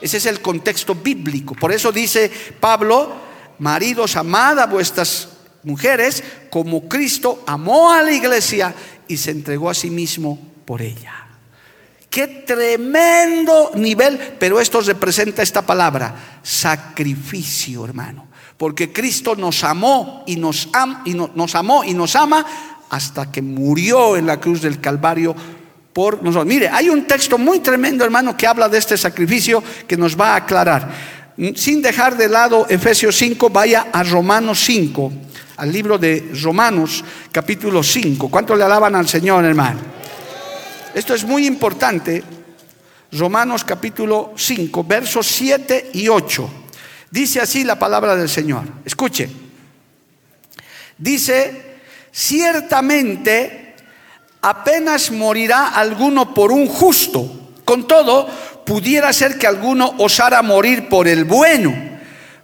[0.00, 1.54] Ese es el contexto bíblico.
[1.54, 3.16] Por eso dice Pablo,
[3.58, 5.28] maridos, amad a vuestras
[5.62, 8.74] mujeres como Cristo amó a la iglesia
[9.06, 11.28] y se entregó a sí mismo por ella.
[12.10, 18.28] Qué tremendo nivel, pero esto representa esta palabra, sacrificio, hermano.
[18.56, 20.68] Porque Cristo nos amó y nos,
[21.04, 22.44] y nos amó y nos ama
[22.90, 25.34] hasta que murió en la cruz del Calvario
[25.92, 26.46] por nosotros.
[26.46, 30.32] Mire, hay un texto muy tremendo, hermano, que habla de este sacrificio que nos va
[30.32, 30.90] a aclarar.
[31.54, 35.12] Sin dejar de lado Efesios 5, vaya a Romanos 5
[35.58, 38.28] al libro de Romanos capítulo 5.
[38.30, 39.80] ¿Cuánto le alaban al Señor, hermano?
[40.94, 42.22] Esto es muy importante.
[43.10, 46.50] Romanos capítulo 5, versos 7 y 8.
[47.10, 48.62] Dice así la palabra del Señor.
[48.84, 49.28] Escuche.
[50.96, 51.80] Dice,
[52.12, 53.74] ciertamente
[54.40, 57.50] apenas morirá alguno por un justo.
[57.64, 58.28] Con todo,
[58.64, 61.97] pudiera ser que alguno osara morir por el bueno.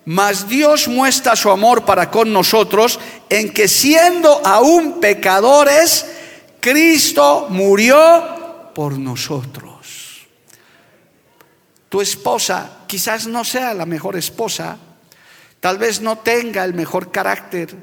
[0.07, 2.99] Mas Dios muestra su amor para con nosotros
[3.31, 6.07] en que siendo aún pecadores,
[6.61, 10.27] Cristo murió por nosotros.
[11.89, 14.77] Tu esposa quizás no sea la mejor esposa,
[15.61, 17.75] tal vez no tenga el mejor carácter,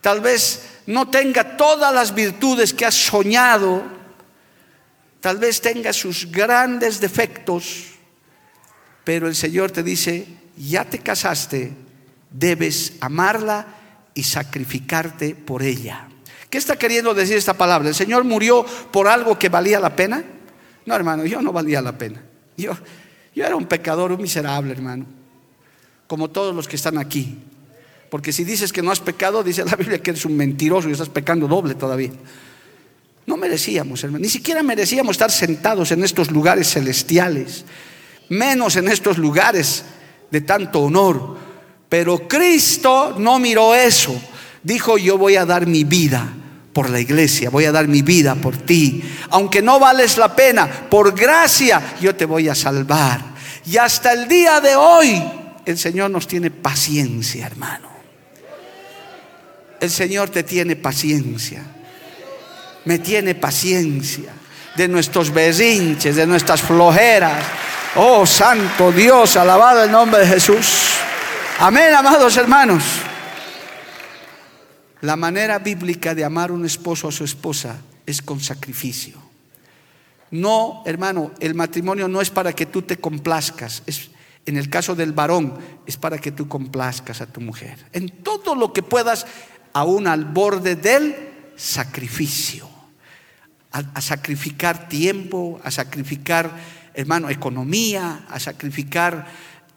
[0.00, 3.82] tal vez no tenga todas las virtudes que has soñado,
[5.20, 7.86] tal vez tenga sus grandes defectos,
[9.04, 10.26] pero el Señor te dice,
[10.58, 11.72] ya te casaste,
[12.30, 13.66] debes amarla
[14.14, 16.08] y sacrificarte por ella.
[16.50, 17.88] ¿Qué está queriendo decir esta palabra?
[17.88, 20.24] ¿El Señor murió por algo que valía la pena?
[20.86, 22.22] No, hermano, yo no valía la pena.
[22.56, 22.72] Yo,
[23.34, 25.06] yo era un pecador, un miserable, hermano,
[26.06, 27.38] como todos los que están aquí.
[28.10, 30.92] Porque si dices que no has pecado, dice la Biblia que eres un mentiroso y
[30.92, 32.10] estás pecando doble todavía.
[33.26, 34.22] No merecíamos, hermano.
[34.22, 37.66] Ni siquiera merecíamos estar sentados en estos lugares celestiales,
[38.30, 39.84] menos en estos lugares
[40.30, 41.36] de tanto honor.
[41.88, 44.20] Pero Cristo no miró eso.
[44.62, 46.34] Dijo, yo voy a dar mi vida
[46.72, 49.02] por la iglesia, voy a dar mi vida por ti.
[49.30, 53.20] Aunque no vales la pena, por gracia yo te voy a salvar.
[53.66, 55.22] Y hasta el día de hoy
[55.64, 57.88] el Señor nos tiene paciencia, hermano.
[59.80, 61.62] El Señor te tiene paciencia.
[62.84, 64.32] Me tiene paciencia
[64.76, 67.44] de nuestros berrinches, de nuestras flojeras.
[68.00, 70.98] Oh, santo Dios, alabado el nombre de Jesús.
[71.58, 72.84] Amén, amados hermanos.
[75.00, 79.20] La manera bíblica de amar un esposo a su esposa es con sacrificio.
[80.30, 83.82] No, hermano, el matrimonio no es para que tú te complazcas.
[83.84, 84.10] Es,
[84.46, 87.84] en el caso del varón, es para que tú complazcas a tu mujer.
[87.92, 89.26] En todo lo que puedas
[89.72, 91.16] aún al borde del
[91.56, 92.68] sacrificio,
[93.72, 99.24] a, sacrificar tiempo, a sacrificar, hermano, economía, a sacrificar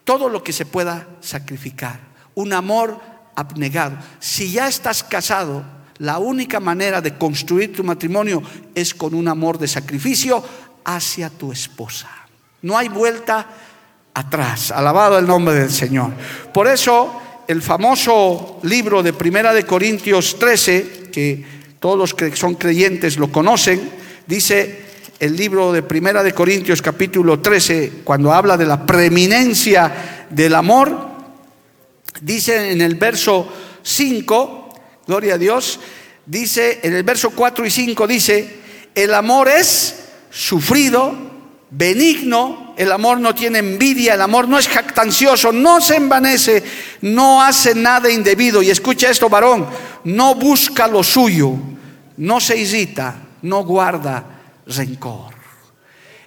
[0.04, 2.00] todo lo que se pueda sacrificar.
[2.34, 3.00] Un amor
[3.36, 3.96] abnegado.
[4.20, 5.64] Si ya estás casado,
[6.00, 8.42] la única manera de construir tu matrimonio
[8.74, 10.44] es con un amor de sacrificio
[10.84, 12.10] hacia tu esposa.
[12.64, 13.48] No hay vuelta
[14.16, 14.72] atrás.
[14.72, 16.14] Alabado el nombre del Señor.
[16.52, 21.46] Por eso el famoso libro de Primera de Corintios 13, que
[21.80, 23.92] todos los que son creyentes lo conocen,
[24.26, 24.90] dice
[25.22, 30.98] el libro de Primera de Corintios capítulo 13, cuando habla de la preeminencia del amor,
[32.22, 33.48] dice en el verso
[33.84, 34.70] 5,
[35.06, 35.80] gloria a Dios,
[36.26, 38.62] dice en el verso 4 y 5 dice,
[38.96, 41.16] el amor es sufrido,
[41.70, 46.64] benigno, el amor no tiene envidia, el amor no es jactancioso, no se envanece,
[47.02, 48.64] no hace nada indebido.
[48.64, 49.68] Y escucha esto, varón,
[50.04, 51.54] no busca lo suyo,
[52.18, 55.34] no se irrita, no guarda rencor.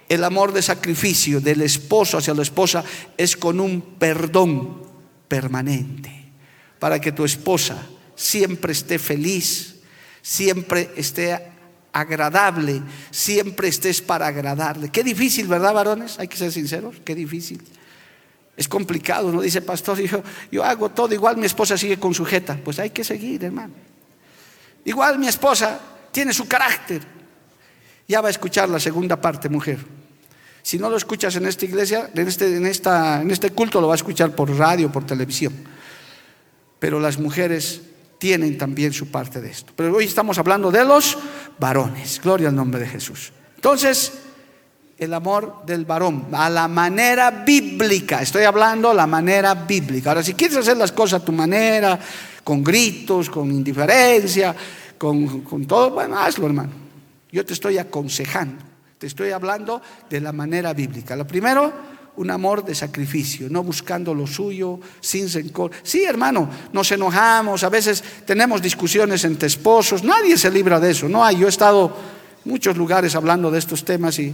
[0.07, 2.83] El amor de sacrificio del esposo hacia la esposa
[3.17, 4.83] es con un perdón
[5.27, 6.31] permanente,
[6.79, 9.77] para que tu esposa siempre esté feliz,
[10.21, 11.51] siempre esté
[11.91, 14.89] agradable, siempre estés para agradarle.
[14.89, 16.19] Qué difícil, ¿verdad, varones?
[16.19, 17.63] Hay que ser sinceros, qué difícil.
[18.57, 19.41] Es complicado, ¿no?
[19.41, 20.21] Dice pastor, yo,
[20.51, 22.59] yo hago todo, igual mi esposa sigue con sujeta.
[22.63, 23.73] Pues hay que seguir, hermano.
[24.85, 25.79] Igual mi esposa
[26.11, 27.14] tiene su carácter.
[28.07, 29.79] Ya va a escuchar la segunda parte, mujer.
[30.61, 33.87] Si no lo escuchas en esta iglesia, en este, en esta, en este culto lo
[33.87, 35.53] va a escuchar por radio, por televisión.
[36.79, 37.81] Pero las mujeres
[38.17, 39.73] tienen también su parte de esto.
[39.75, 41.17] Pero hoy estamos hablando de los
[41.59, 42.19] varones.
[42.21, 43.31] Gloria al nombre de Jesús.
[43.55, 44.13] Entonces,
[44.97, 48.21] el amor del varón, a la manera bíblica.
[48.21, 50.11] Estoy hablando la manera bíblica.
[50.11, 51.99] Ahora, si quieres hacer las cosas a tu manera,
[52.43, 54.55] con gritos, con indiferencia,
[54.97, 56.84] con, con todo, bueno, hazlo, hermano.
[57.35, 58.63] Yo te estoy aconsejando.
[58.97, 61.17] Te estoy hablando de la manera bíblica.
[61.17, 61.69] Lo primero,
[62.15, 65.71] un amor de sacrificio, no buscando lo suyo, sin rencor.
[65.83, 71.09] Sí, hermano, nos enojamos, a veces tenemos discusiones entre esposos, nadie se libra de eso,
[71.09, 71.39] no hay.
[71.39, 71.93] Yo he estado
[72.45, 74.33] muchos lugares hablando de estos temas y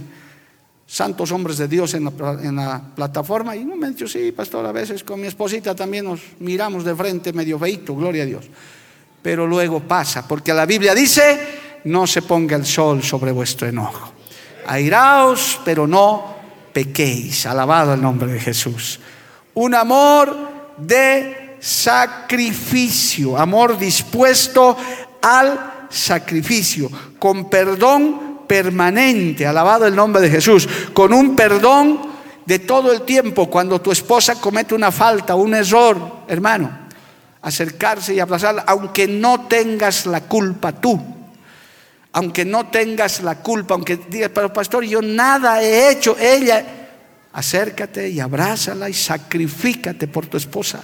[0.86, 2.04] santos hombres de Dios en
[2.54, 6.04] la, plataforma y no me han dicho, sí, pastor, a veces con mi esposita también
[6.04, 8.44] nos miramos de frente medio feito, gloria a Dios.
[9.20, 14.12] Pero luego pasa, porque la Biblia dice, no se ponga el sol sobre vuestro enojo.
[14.66, 16.36] Airaos, pero no
[16.72, 17.46] pequéis.
[17.46, 19.00] Alabado el nombre de Jesús.
[19.54, 20.36] Un amor
[20.78, 24.76] de sacrificio, amor dispuesto
[25.22, 32.00] al sacrificio, con perdón permanente, alabado el nombre de Jesús, con un perdón
[32.44, 36.82] de todo el tiempo cuando tu esposa comete una falta, un error, hermano.
[37.42, 41.00] acercarse y abrazarla, aunque no tengas la culpa tú,
[42.12, 46.90] aunque no tengas la culpa, aunque digas, pero pastor, yo nada he hecho, ella,
[47.32, 50.82] acércate y abrázala y sacrifícate por tu esposa.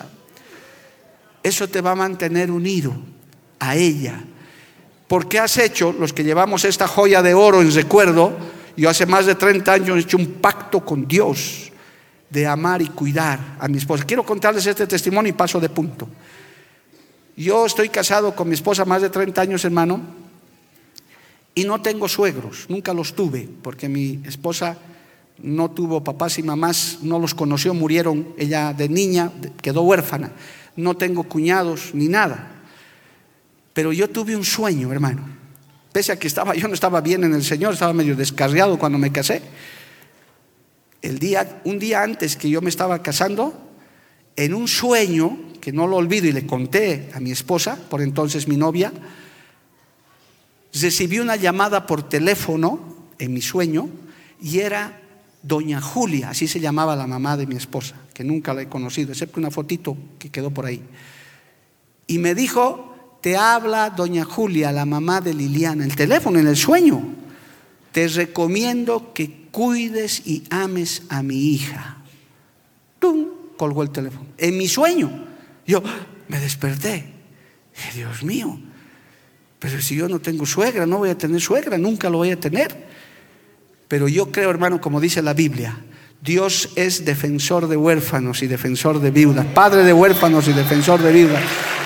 [1.43, 2.95] Eso te va a mantener unido
[3.59, 4.21] a ella.
[5.07, 8.37] Porque has hecho, los que llevamos esta joya de oro en recuerdo,
[8.77, 11.73] yo hace más de 30 años he hecho un pacto con Dios
[12.31, 14.05] de amar y cuidar a mi esposa.
[14.05, 16.09] Quiero contarles este testimonio y paso de punto.
[17.37, 20.01] Yo estoy casado con mi esposa más de 30 años, hermano,
[21.59, 24.79] y no tengo suegros, nunca los tuve, porque mi esposa
[25.42, 30.31] no tuvo papás y mamás, no los conoció, murieron, ella de niña quedó huérfana,
[30.77, 32.62] no tengo cuñados ni nada.
[33.75, 35.29] Pero yo tuve un sueño, hermano.
[35.90, 38.99] Pese a que estaba, yo no estaba bien en el Señor, estaba medio descarriado cuando
[38.99, 39.42] me casé.
[41.03, 43.53] El día, un día antes que yo me estaba casando,
[44.37, 48.47] en un sueño, que no lo olvido y le conté a mi esposa, por entonces
[48.47, 48.92] mi novia,
[50.81, 52.81] recibí una llamada por teléfono
[53.19, 53.88] en mi sueño
[54.41, 55.01] y era
[55.43, 59.12] doña Julia, así se llamaba la mamá de mi esposa, que nunca la he conocido,
[59.12, 60.83] excepto una fotito que quedó por ahí.
[62.07, 66.57] Y me dijo, te habla doña Julia, la mamá de Liliana, el teléfono, en el
[66.57, 67.03] sueño.
[67.93, 71.99] Te recomiendo que cuides y ames a mi hija.
[72.99, 73.27] ¡Tum!
[73.57, 74.27] Colgó el teléfono.
[74.37, 75.27] En mi sueño.
[75.67, 75.83] Yo
[76.29, 77.12] me desperté.
[77.95, 78.59] Dios mío,
[79.59, 82.38] pero si yo no tengo suegra, no voy a tener suegra, nunca lo voy a
[82.38, 82.87] tener.
[83.88, 85.77] Pero yo creo, hermano, como dice la Biblia,
[86.21, 91.12] Dios es defensor de huérfanos y defensor de viudas, padre de huérfanos y defensor de
[91.12, 91.42] viudas.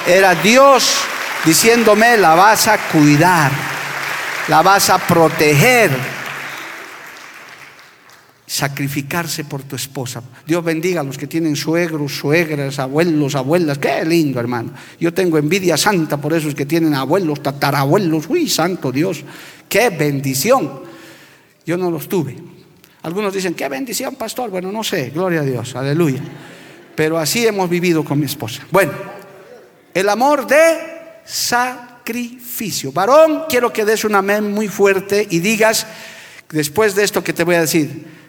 [0.07, 0.97] Era Dios
[1.45, 3.53] diciéndome, la vas a cuidar,
[4.49, 5.91] la vas a proteger
[8.53, 10.23] sacrificarse por tu esposa.
[10.47, 13.79] Dios bendiga a los que tienen suegros, suegras, abuelos, abuelas.
[13.79, 14.73] Qué lindo, hermano.
[15.01, 18.29] Yo tengo envidia santa por esos que tienen abuelos, tatarabuelos.
[18.29, 19.25] Uy, santo Dios.
[19.67, 20.83] Qué bendición.
[21.65, 22.37] Yo no los tuve.
[23.05, 24.51] Algunos dicen, qué bendición, pastor.
[24.51, 26.21] Bueno, no sé, gloria a Dios, aleluya.
[26.95, 28.67] Pero así hemos vivido con mi esposa.
[28.71, 28.93] Bueno,
[29.95, 30.77] el amor de
[31.25, 32.93] sacrificio.
[32.93, 35.87] Varón, quiero que des un amén muy fuerte y digas,
[36.51, 38.21] después de esto que te voy a decir,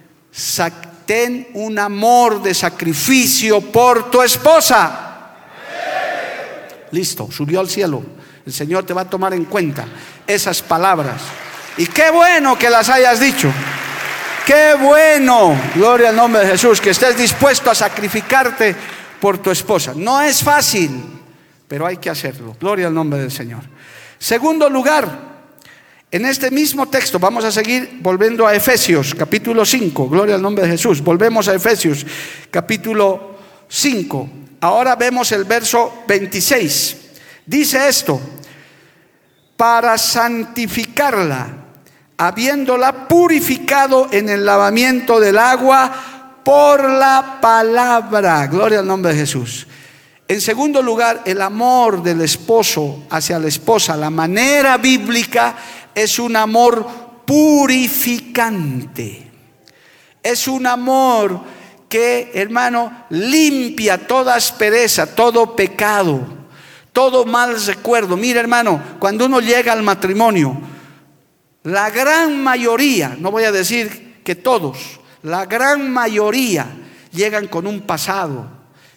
[1.06, 5.34] ten un amor de sacrificio por tu esposa.
[6.92, 8.04] Listo, subió al cielo.
[8.46, 9.86] El Señor te va a tomar en cuenta
[10.28, 11.22] esas palabras.
[11.78, 13.52] Y qué bueno que las hayas dicho.
[14.46, 18.76] Qué bueno, gloria al nombre de Jesús, que estés dispuesto a sacrificarte
[19.20, 19.94] por tu esposa.
[19.96, 21.02] No es fácil,
[21.68, 22.56] pero hay que hacerlo.
[22.60, 23.62] Gloria al nombre del Señor.
[24.20, 25.33] Segundo lugar,
[26.14, 30.64] en este mismo texto vamos a seguir volviendo a Efesios capítulo 5, gloria al nombre
[30.64, 31.02] de Jesús.
[31.02, 32.06] Volvemos a Efesios
[32.52, 33.36] capítulo
[33.68, 34.30] 5.
[34.62, 36.98] Ahora vemos el verso 26.
[37.48, 38.22] Dice esto,
[39.58, 41.48] para santificarla,
[42.16, 48.46] habiéndola purificado en el lavamiento del agua por la palabra.
[48.46, 49.66] Gloria al nombre de Jesús.
[50.28, 55.56] En segundo lugar, el amor del esposo hacia la esposa, la manera bíblica
[55.96, 56.86] es un amor
[57.26, 59.32] purificante.
[60.22, 61.42] Es un amor
[61.90, 66.22] que, hermano, limpia toda aspereza, todo pecado,
[66.92, 68.18] todo mal recuerdo.
[68.18, 70.58] Mira, hermano, cuando uno llega al matrimonio,
[71.64, 76.68] la gran mayoría, no voy a decir que todos, la gran mayoría
[77.12, 78.48] llegan con un pasado,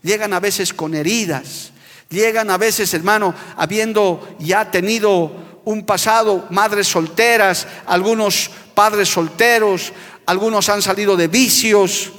[0.02, 1.72] llegan a veces con heridas,
[2.08, 9.92] llegan a veces, hermano, habiendo ya tenido un pasado, madres solteras, algunos padres solteros,
[10.24, 12.12] algunos han salido de vicios.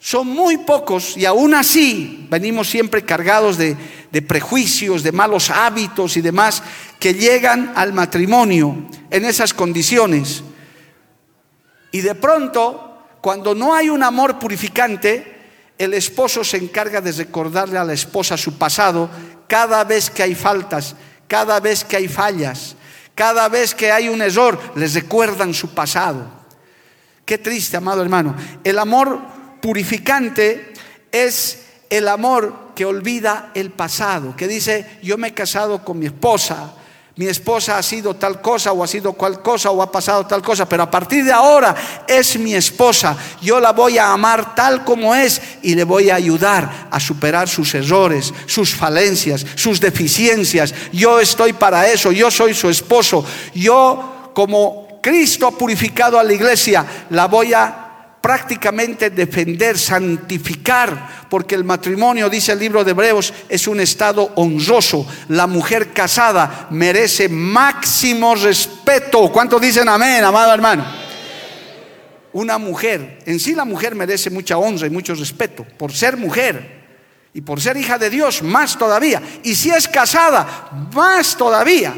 [0.00, 3.76] Son muy pocos y aún así venimos siempre cargados de,
[4.10, 6.64] de prejuicios, de malos hábitos y demás
[6.98, 10.42] que llegan al matrimonio en esas condiciones.
[11.92, 15.38] Y de pronto, cuando no hay un amor purificante,
[15.78, 19.08] el esposo se encarga de recordarle a la esposa su pasado
[19.46, 20.96] cada vez que hay faltas,
[21.28, 22.74] cada vez que hay fallas,
[23.20, 26.26] cada vez que hay un error, les recuerdan su pasado.
[27.26, 28.34] Qué triste, amado hermano.
[28.64, 29.20] El amor
[29.60, 30.72] purificante
[31.12, 36.06] es el amor que olvida el pasado, que dice, yo me he casado con mi
[36.06, 36.72] esposa,
[37.20, 40.40] mi esposa ha sido tal cosa o ha sido cual cosa o ha pasado tal
[40.40, 41.76] cosa, pero a partir de ahora
[42.08, 43.14] es mi esposa.
[43.42, 47.46] Yo la voy a amar tal como es y le voy a ayudar a superar
[47.46, 50.74] sus errores, sus falencias, sus deficiencias.
[50.94, 53.22] Yo estoy para eso, yo soy su esposo.
[53.54, 57.89] Yo como Cristo ha purificado a la iglesia, la voy a
[58.30, 65.04] prácticamente defender, santificar, porque el matrimonio, dice el libro de Hebreos, es un estado honroso.
[65.30, 69.32] La mujer casada merece máximo respeto.
[69.32, 70.86] ¿Cuántos dicen amén, amado hermano?
[72.32, 76.78] Una mujer, en sí la mujer merece mucha honra y mucho respeto por ser mujer.
[77.34, 79.20] Y por ser hija de Dios, más todavía.
[79.42, 81.96] Y si es casada, más todavía.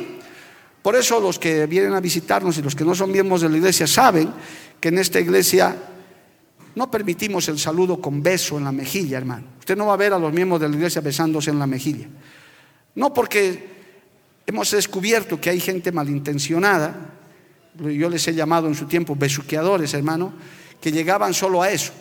[0.81, 3.59] Por eso los que vienen a visitarnos y los que no son miembros de la
[3.59, 4.33] iglesia saben
[4.81, 5.77] que en esta iglesia
[6.75, 9.47] no permitimos el saludo con beso en la mejilla, hermano.
[9.59, 12.07] Usted no va a ver a los miembros de la iglesia besándose en la mejilla.
[12.95, 13.69] No porque
[14.47, 17.11] hemos descubierto que hay gente malintencionada,
[17.79, 20.33] yo les he llamado en su tiempo besuqueadores, hermano,
[20.81, 21.93] que llegaban solo a eso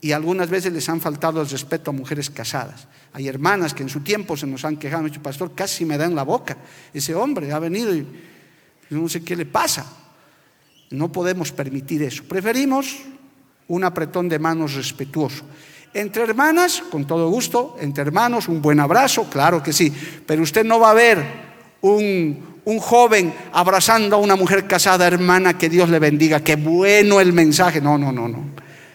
[0.00, 2.86] y algunas veces les han faltado el respeto a mujeres casadas.
[3.12, 5.96] Hay hermanas que en su tiempo se nos han quejado, me dicho, pastor, casi me
[5.96, 6.56] da en la boca.
[6.92, 8.06] Ese hombre ha venido y
[8.90, 9.86] no sé qué le pasa.
[10.90, 12.24] No podemos permitir eso.
[12.24, 12.98] Preferimos
[13.68, 15.44] un apretón de manos respetuoso.
[15.94, 19.92] Entre hermanas, con todo gusto, entre hermanos, un buen abrazo, claro que sí,
[20.26, 21.24] pero usted no va a ver
[21.80, 27.20] un, un joven abrazando a una mujer casada, hermana, que Dios le bendiga, qué bueno
[27.20, 27.80] el mensaje.
[27.80, 28.44] No, no, no, no,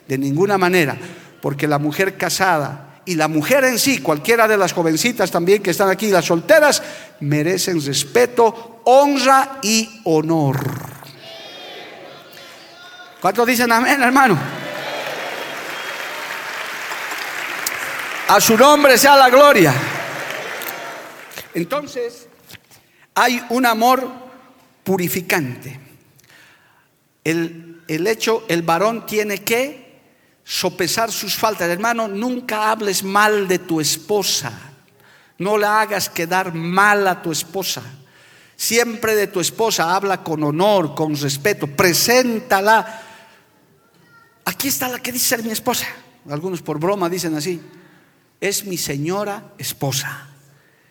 [0.07, 0.95] de ninguna manera,
[1.41, 5.72] porque la mujer casada y la mujer en sí, cualquiera de las jovencitas también que
[5.72, 6.84] están aquí, las solteras,
[7.22, 10.59] merecen respeto, honra y honor.
[13.22, 14.61] ¿Cuántos dicen amén, hermano?
[18.32, 19.73] A su nombre sea la gloria.
[21.53, 22.29] Entonces,
[23.13, 24.09] hay un amor
[24.86, 25.77] purificante.
[27.25, 29.99] El, el, hecho, el varón tiene que
[30.45, 31.67] sopesar sus faltas.
[31.67, 34.53] Hermano, nunca hables mal de tu esposa.
[35.38, 37.84] No la hagas quedar mal a tu esposa.
[38.55, 41.67] Siempre de tu esposa habla con honor, con respeto.
[41.67, 43.01] Preséntala
[44.45, 45.86] Aquí está la que dice ser mi esposa.
[46.29, 47.61] Algunos por broma dicen así.
[48.42, 50.28] Es mi señora esposa.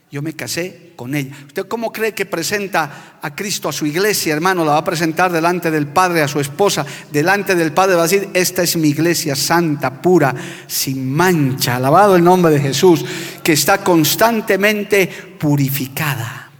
[0.08, 1.36] Yo me casé con ella.
[1.46, 4.64] ¿Usted cómo cree que presenta a Cristo a su iglesia, hermano?
[4.64, 6.86] La va a presentar delante del Padre a su esposa.
[7.12, 10.34] Delante del Padre va a decir, esta es mi iglesia santa, pura,
[10.66, 11.76] sin mancha.
[11.76, 13.04] Alabado el nombre de Jesús,
[13.42, 16.50] que está constantemente purificada.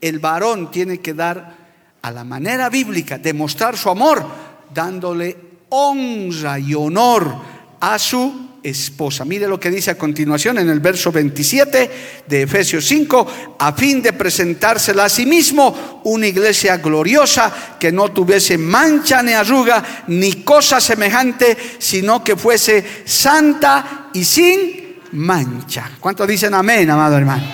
[0.00, 1.56] El varón tiene que dar
[2.02, 4.24] a la manera bíblica, demostrar su amor,
[4.72, 5.36] dándole
[5.68, 7.36] honra y honor
[7.80, 9.24] a su esposa.
[9.24, 11.90] Mire lo que dice a continuación en el verso 27
[12.26, 18.10] de Efesios 5, a fin de presentársela a sí mismo una iglesia gloriosa que no
[18.10, 25.92] tuviese mancha ni arruga ni cosa semejante, sino que fuese santa y sin mancha.
[26.00, 27.46] ¿Cuántos dicen amén, amado hermano?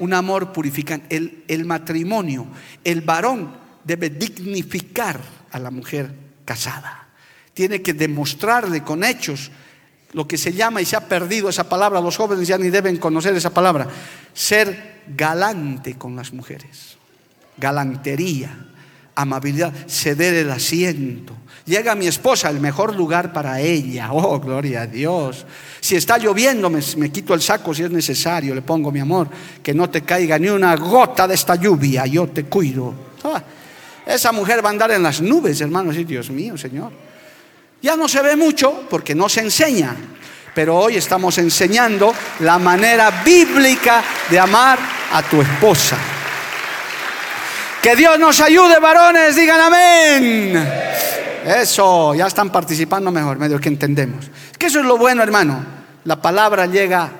[0.00, 1.14] Un amor purificante.
[1.14, 2.46] El, el matrimonio,
[2.82, 5.20] el varón debe dignificar
[5.50, 6.12] a la mujer
[6.44, 7.08] casada.
[7.54, 9.50] Tiene que demostrarle con hechos
[10.12, 12.98] lo que se llama, y se ha perdido esa palabra, los jóvenes ya ni deben
[12.98, 13.88] conocer esa palabra,
[14.34, 16.96] ser galante con las mujeres.
[17.56, 18.66] Galantería,
[19.14, 21.34] amabilidad, ceder el asiento.
[21.64, 24.12] Llega mi esposa, el mejor lugar para ella.
[24.12, 25.46] Oh, gloria a Dios.
[25.80, 29.28] Si está lloviendo, me, quito el saco si es necesario, le pongo mi amor,
[29.62, 32.92] que no te caiga ni una gota de esta lluvia, yo te cuido.
[33.24, 33.42] Ah,
[34.04, 36.92] esa mujer va a andar en las nubes, hermanos, y Dios mío, Señor.
[37.82, 39.94] Ya no se ve mucho porque no se enseña,
[40.54, 44.78] pero hoy estamos enseñando la manera bíblica de amar
[45.12, 45.98] a tu esposa.
[47.82, 50.68] Que Dios nos ayude, varones, digan amén.
[51.44, 54.26] Eso, ya están participando mejor, medio que entendemos.
[54.52, 55.64] Es que eso es lo bueno, hermano.
[56.04, 57.10] La palabra llega,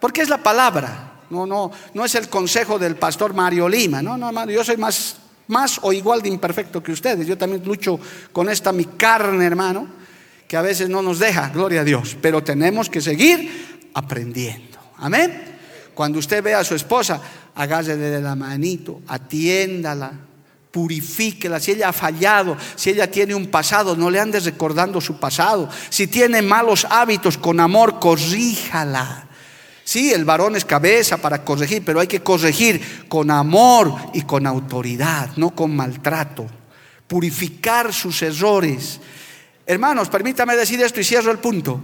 [0.00, 1.12] porque es la palabra.
[1.30, 4.02] No, no, no es el consejo del pastor Mario Lima.
[4.02, 7.26] No, no, hermano, yo soy más más o igual de imperfecto que ustedes.
[7.26, 7.98] Yo también lucho
[8.32, 9.86] con esta mi carne, hermano,
[10.46, 14.78] que a veces no nos deja, gloria a Dios, pero tenemos que seguir aprendiendo.
[14.98, 15.52] Amén.
[15.94, 17.20] Cuando usted ve a su esposa,
[17.54, 20.12] agárrele de la manito, atiéndala,
[20.70, 21.60] purifíquela.
[21.60, 25.68] Si ella ha fallado, si ella tiene un pasado, no le andes recordando su pasado.
[25.90, 29.28] Si tiene malos hábitos, con amor, corríjala.
[29.84, 34.46] Sí, el varón es cabeza para corregir, pero hay que corregir con amor y con
[34.46, 36.46] autoridad, no con maltrato.
[37.08, 39.00] Purificar sus errores.
[39.66, 41.80] Hermanos, permítame decir esto y cierro el punto.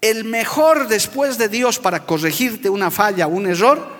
[0.00, 3.96] El mejor después de Dios para corregirte una falla, un error,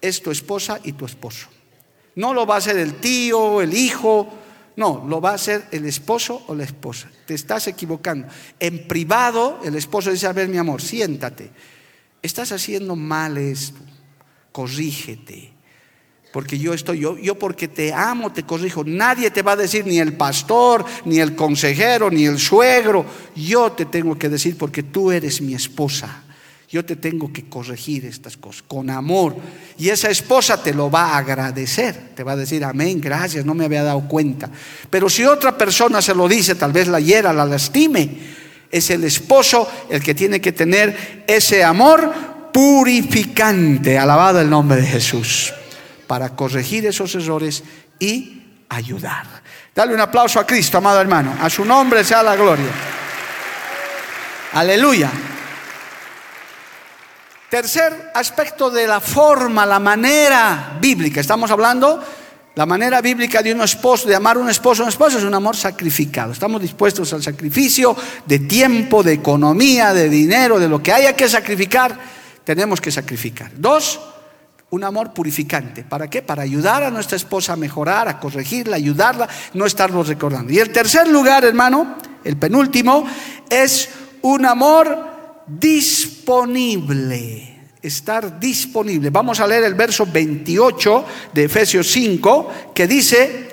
[0.00, 1.48] es tu esposa y tu esposo.
[2.16, 4.32] No lo va a hacer el tío, el hijo,
[4.76, 7.08] no, lo va a hacer el esposo o la esposa.
[7.26, 8.28] Te estás equivocando.
[8.58, 11.50] En privado, el esposo dice, a ver mi amor, siéntate
[12.24, 13.78] estás haciendo mal esto,
[14.50, 15.52] corrígete.
[16.32, 18.82] porque yo estoy, yo, yo porque te amo, te corrijo.
[18.84, 23.06] Nadie te va a decir, ni el pastor, ni el consejero, ni el suegro.
[23.36, 26.24] Yo te tengo que decir porque tú eres mi esposa.
[26.68, 29.36] Yo te tengo que corregir estas cosas con amor.
[29.78, 32.14] Y esa esposa te lo va a agradecer.
[32.16, 34.50] Te va a decir, amén, gracias, no me había dado cuenta.
[34.90, 38.43] Pero si otra persona se lo dice, tal vez la hiera, la lastime.
[38.74, 42.12] Es el esposo el que tiene que tener ese amor
[42.52, 43.96] purificante.
[43.96, 45.54] Alabado el nombre de Jesús
[46.08, 47.62] para corregir esos errores
[48.00, 49.26] y ayudar.
[49.72, 51.36] Dale un aplauso a Cristo, amado hermano.
[51.40, 52.72] A su nombre sea la gloria.
[54.54, 55.08] Aleluya.
[57.48, 61.20] Tercer aspecto de la forma, la manera bíblica.
[61.20, 62.04] Estamos hablando
[62.54, 65.24] la manera bíblica de un esposo, de amar a un esposo a un esposo, es
[65.24, 66.30] un amor sacrificado.
[66.32, 67.96] Estamos dispuestos al sacrificio
[68.26, 71.98] de tiempo, de economía, de dinero, de lo que haya que sacrificar,
[72.44, 73.50] tenemos que sacrificar.
[73.56, 74.00] Dos,
[74.70, 75.82] un amor purificante.
[75.82, 76.22] ¿Para qué?
[76.22, 80.52] Para ayudar a nuestra esposa a mejorar, a corregirla, ayudarla, no estarnos recordando.
[80.52, 83.04] Y el tercer lugar, hermano, el penúltimo,
[83.50, 83.88] es
[84.22, 87.53] un amor disponible.
[87.84, 89.10] Estar disponible.
[89.10, 91.04] Vamos a leer el verso 28
[91.34, 93.50] de Efesios 5, que dice,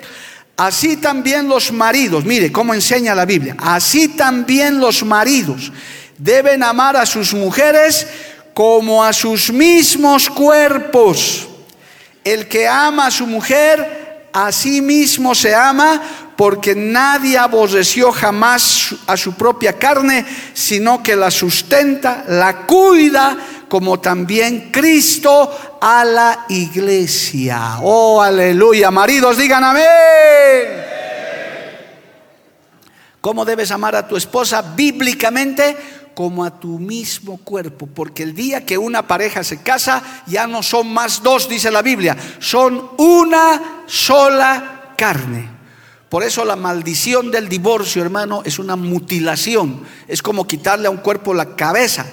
[0.56, 5.70] así también los maridos, mire cómo enseña la Biblia, así también los maridos
[6.16, 8.06] deben amar a sus mujeres
[8.54, 11.48] como a sus mismos cuerpos.
[12.24, 16.00] El que ama a su mujer, a sí mismo se ama,
[16.36, 20.24] porque nadie aborreció jamás a su propia carne,
[20.54, 23.36] sino que la sustenta, la cuida,
[23.72, 27.78] como también Cristo a la iglesia.
[27.80, 28.90] Oh, aleluya.
[28.90, 29.86] Maridos, digan amén.
[33.22, 35.74] ¿Cómo debes amar a tu esposa bíblicamente?
[36.12, 40.62] como a tu mismo cuerpo, porque el día que una pareja se casa ya no
[40.62, 45.48] son más dos, dice la Biblia, son una sola carne.
[46.10, 50.98] Por eso la maldición del divorcio, hermano, es una mutilación, es como quitarle a un
[50.98, 52.04] cuerpo la cabeza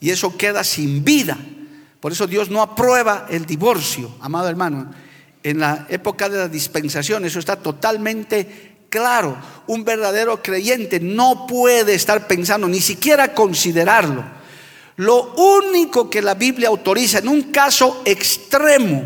[0.00, 1.38] y eso queda sin vida.
[2.00, 4.90] Por eso Dios no aprueba el divorcio, amado hermano.
[5.42, 9.36] En la época de la dispensación eso está totalmente claro,
[9.66, 14.24] un verdadero creyente no puede estar pensando, ni siquiera considerarlo.
[14.96, 19.04] Lo único que la Biblia autoriza en un caso extremo,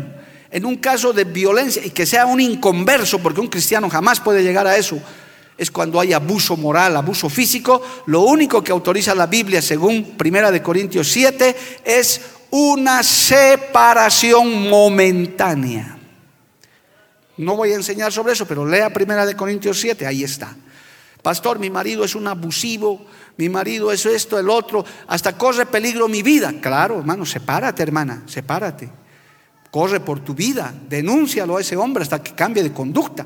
[0.49, 4.43] en un caso de violencia, y que sea un inconverso, porque un cristiano jamás puede
[4.43, 5.01] llegar a eso,
[5.57, 7.81] es cuando hay abuso moral, abuso físico.
[8.07, 12.21] Lo único que autoriza la Biblia, según Primera de Corintios 7, es
[12.51, 15.97] una separación momentánea.
[17.37, 20.55] No voy a enseñar sobre eso, pero lea Primera de Corintios 7, ahí está.
[21.21, 23.05] Pastor, mi marido es un abusivo,
[23.37, 26.53] mi marido es esto, el otro, hasta corre peligro mi vida.
[26.59, 28.89] Claro, hermano, sepárate, hermana, sepárate.
[29.69, 33.25] Corre por tu vida, denúncialo a ese hombre hasta que cambie de conducta.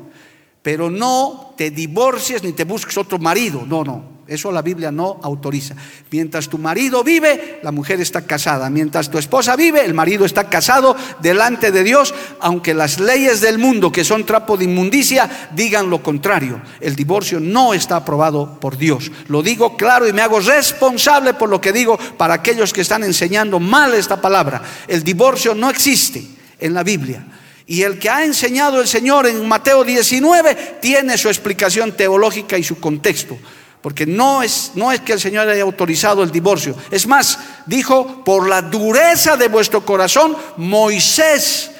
[0.66, 3.62] Pero no te divorcies ni te busques otro marido.
[3.64, 4.16] No, no.
[4.26, 5.76] Eso la Biblia no autoriza.
[6.10, 8.68] Mientras tu marido vive, la mujer está casada.
[8.68, 13.58] Mientras tu esposa vive, el marido está casado delante de Dios, aunque las leyes del
[13.58, 16.60] mundo, que son trapo de inmundicia, digan lo contrario.
[16.80, 19.12] El divorcio no está aprobado por Dios.
[19.28, 23.04] Lo digo claro y me hago responsable por lo que digo para aquellos que están
[23.04, 24.60] enseñando mal esta palabra.
[24.88, 26.26] El divorcio no existe
[26.58, 27.24] en la Biblia.
[27.66, 32.62] Y el que ha enseñado el Señor en Mateo 19 tiene su explicación teológica y
[32.62, 33.36] su contexto.
[33.82, 36.76] Porque no es, no es que el Señor haya autorizado el divorcio.
[36.90, 41.72] Es más, dijo, por la dureza de vuestro corazón, Moisés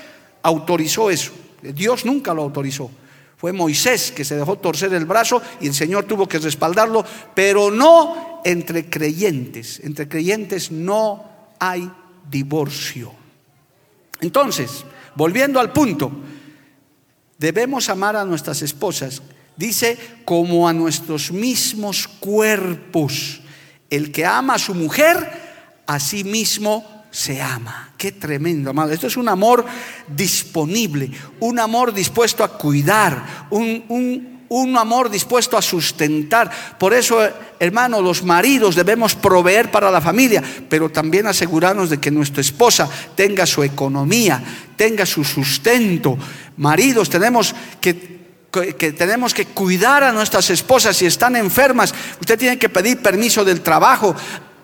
[0.42, 1.32] autorizó eso.
[1.62, 2.90] Dios nunca lo autorizó.
[3.36, 7.70] Fue Moisés que se dejó torcer el brazo y el Señor tuvo que respaldarlo, pero
[7.70, 9.80] no entre creyentes.
[9.84, 11.24] Entre creyentes no
[11.58, 11.90] hay
[12.30, 13.12] divorcio.
[14.20, 14.84] Entonces,
[15.16, 16.12] volviendo al punto,
[17.38, 19.22] debemos amar a nuestras esposas
[19.56, 23.40] Dice, como a nuestros mismos cuerpos.
[23.88, 25.16] El que ama a su mujer,
[25.86, 27.94] a sí mismo se ama.
[27.96, 28.92] Qué tremendo, amado.
[28.92, 29.64] Esto es un amor
[30.08, 31.10] disponible,
[31.40, 34.35] un amor dispuesto a cuidar, un, un
[34.76, 36.50] amor dispuesto a sustentar.
[36.78, 37.18] Por eso,
[37.58, 42.88] hermano, los maridos debemos proveer para la familia, pero también asegurarnos de que nuestra esposa
[43.14, 44.42] tenga su economía,
[44.76, 46.16] tenga su sustento.
[46.56, 48.16] Maridos, tenemos que
[48.96, 51.92] tenemos que cuidar a nuestras esposas si están enfermas.
[52.20, 54.14] Usted tiene que pedir permiso del trabajo.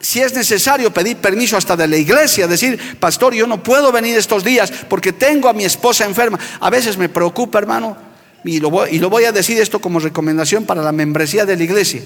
[0.01, 4.17] Si es necesario pedir permiso hasta de la iglesia, decir, pastor, yo no puedo venir
[4.17, 6.39] estos días porque tengo a mi esposa enferma.
[6.59, 8.12] A veces me preocupa, hermano,
[8.45, 12.03] y lo voy, a decir esto como recomendación para la membresía de la iglesia.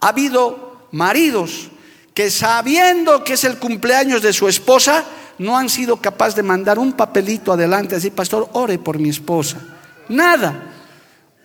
[0.00, 1.70] Ha habido maridos
[2.14, 5.04] que sabiendo que es el cumpleaños de su esposa,
[5.38, 9.58] no han sido capaces de mandar un papelito adelante decir, pastor, ore por mi esposa.
[10.08, 10.70] Nada.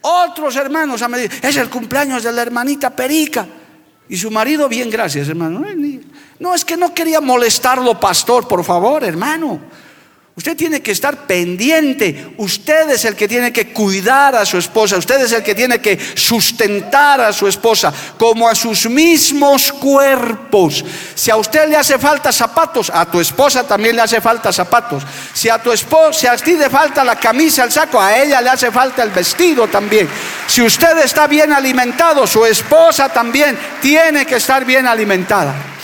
[0.01, 3.47] Otros hermanos han dicho, es el cumpleaños de la hermanita Perica.
[4.09, 5.63] Y su marido, bien, gracias, hermano.
[6.39, 9.59] No, es que no quería molestarlo, pastor, por favor, hermano.
[10.37, 12.35] Usted tiene que estar pendiente.
[12.37, 14.97] Usted es el que tiene que cuidar a su esposa.
[14.97, 20.85] Usted es el que tiene que sustentar a su esposa como a sus mismos cuerpos.
[21.15, 25.01] Si a usted le hace falta zapatos, a tu esposa también le hace falta zapatos.
[25.33, 28.39] Si a tu esposa, si a ti le falta la camisa, el saco, a ella
[28.39, 30.07] le hace falta el vestido también.
[30.45, 35.76] Si usted está bien alimentado, su esposa también tiene que estar bien alimentada.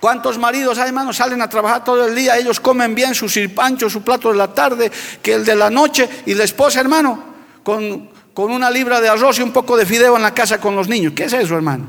[0.00, 2.36] ¿Cuántos maridos hay, hermanos, salen a trabajar todo el día?
[2.38, 6.08] Ellos comen bien su sirpancho, su plato de la tarde, que el de la noche,
[6.26, 7.24] y la esposa, hermano,
[7.64, 10.76] con, con una libra de arroz y un poco de fideo en la casa con
[10.76, 11.14] los niños.
[11.16, 11.86] ¿Qué es eso, hermano?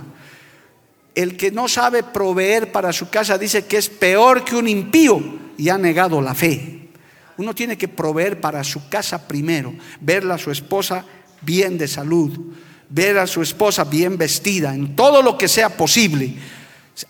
[1.13, 5.21] El que no sabe proveer para su casa dice que es peor que un impío
[5.57, 6.89] y ha negado la fe.
[7.37, 11.05] Uno tiene que proveer para su casa primero, verla a su esposa
[11.41, 12.53] bien de salud,
[12.89, 16.33] ver a su esposa bien vestida, en todo lo que sea posible.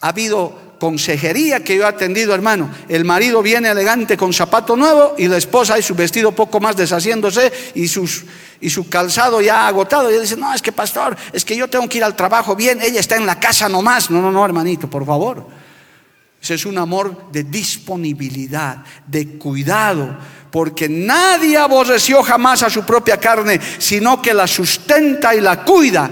[0.02, 2.72] Ha habido consejería que yo he atendido, hermano.
[2.88, 6.76] El marido viene elegante con zapato nuevo y la esposa y su vestido poco más
[6.76, 8.24] deshaciéndose y, sus,
[8.62, 10.10] y su calzado ya agotado.
[10.10, 12.56] Y él dice, no, es que pastor, es que yo tengo que ir al trabajo
[12.56, 14.10] bien, ella está en la casa nomás.
[14.10, 15.46] No, no, no, hermanito, por favor.
[16.42, 20.18] Ese es un amor de disponibilidad, de cuidado,
[20.50, 26.10] porque nadie aborreció jamás a su propia carne, sino que la sustenta y la cuida,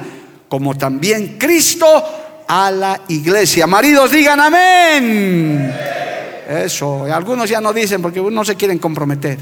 [0.50, 3.68] como también Cristo a la iglesia.
[3.68, 5.74] Maridos, digan amén.
[6.48, 9.38] Eso, algunos ya no dicen porque no se quieren comprometer.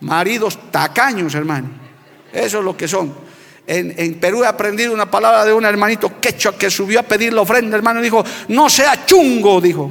[0.00, 1.68] Maridos tacaños, hermano.
[2.32, 3.14] Eso es lo que son.
[3.66, 7.42] En, Perú he aprendido una palabra de un hermanito quechua que subió a pedir la
[7.42, 9.90] ofrenda, hermano, dijo, no sea chungo, dijo.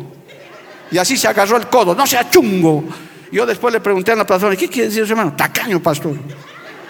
[0.91, 2.83] Y así se agarró el codo, no sea chungo.
[3.31, 5.33] Yo después le pregunté a la persona, ¿qué quiere decir hermano?
[5.35, 6.15] Tacaño, pastor.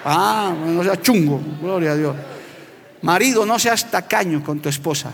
[0.03, 2.15] Ah, no sea chungo, gloria a Dios.
[3.01, 5.11] Marido, no seas tacaño con tu esposa.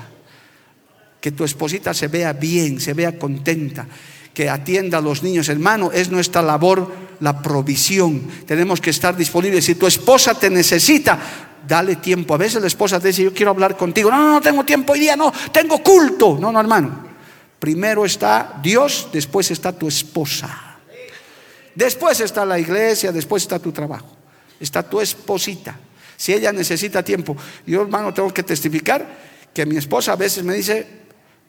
[1.22, 3.88] Que tu esposita se vea bien, se vea contenta,
[4.34, 5.50] que atienda a los niños.
[5.50, 8.28] Hermano, es nuestra labor la provisión.
[8.46, 9.66] Tenemos que estar disponibles.
[9.66, 11.20] Si tu esposa te necesita,
[11.68, 12.34] dale tiempo.
[12.34, 14.12] A veces la esposa te dice, yo quiero hablar contigo.
[14.12, 16.38] No, no, no tengo tiempo hoy día, no, tengo culto.
[16.40, 17.08] No, no, hermano.
[17.60, 20.78] Primero está Dios, después está tu esposa.
[21.74, 24.16] Después está la iglesia, después está tu trabajo.
[24.60, 25.78] Está tu esposita.
[26.18, 29.08] Si ella necesita tiempo, yo hermano tengo que testificar
[29.54, 30.86] que mi esposa a veces me dice,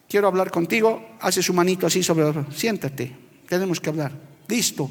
[0.08, 3.16] quiero hablar contigo, hace su manito así sobre, siéntate,
[3.48, 4.12] tenemos que hablar,
[4.46, 4.88] listo.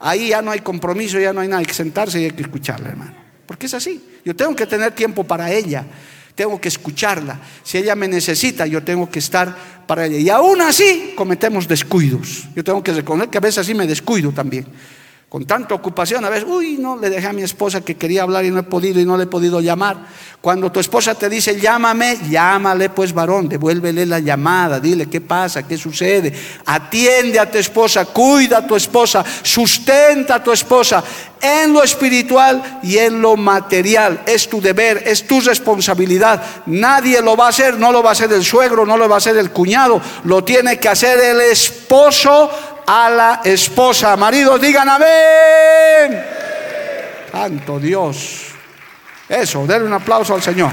[0.00, 2.42] Ahí ya no hay compromiso, ya no hay nada, hay que sentarse y hay que
[2.42, 3.14] escucharla, hermano.
[3.46, 4.02] Porque es así.
[4.24, 5.84] Yo tengo que tener tiempo para ella,
[6.34, 7.40] tengo que escucharla.
[7.62, 10.18] Si ella me necesita, yo tengo que estar para ella.
[10.18, 12.48] Y aún así cometemos descuidos.
[12.56, 14.66] Yo tengo que reconocer que a veces así me descuido también
[15.30, 18.44] con tanta ocupación, a veces, uy, no, le dejé a mi esposa que quería hablar
[18.44, 19.96] y no he podido y no le he podido llamar.
[20.40, 25.68] Cuando tu esposa te dice, llámame, llámale pues varón, devuélvele la llamada, dile qué pasa,
[25.68, 26.32] qué sucede.
[26.66, 31.04] Atiende a tu esposa, cuida a tu esposa, sustenta a tu esposa
[31.40, 34.22] en lo espiritual y en lo material.
[34.26, 36.42] Es tu deber, es tu responsabilidad.
[36.66, 39.14] Nadie lo va a hacer, no lo va a hacer el suegro, no lo va
[39.14, 42.50] a hacer el cuñado, lo tiene que hacer el esposo
[42.92, 44.16] a la esposa.
[44.16, 46.24] Maridos, digan amén.
[47.30, 48.48] Santo Dios.
[49.28, 50.72] Eso, denle un aplauso al Señor.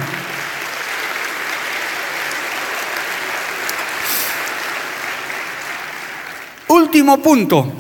[6.69, 7.71] Último punto.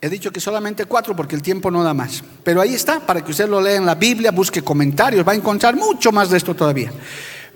[0.00, 2.20] He dicho que solamente cuatro porque el tiempo no da más.
[2.42, 5.36] Pero ahí está, para que usted lo lea en la Biblia, busque comentarios, va a
[5.36, 6.92] encontrar mucho más de esto todavía.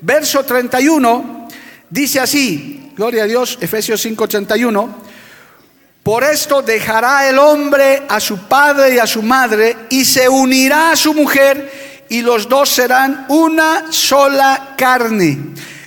[0.02, 1.48] Verso 31
[1.90, 5.07] dice así, gloria a Dios, Efesios 5:31.
[6.03, 10.92] Por esto dejará el hombre a su padre y a su madre y se unirá
[10.92, 15.38] a su mujer y los dos serán una sola carne.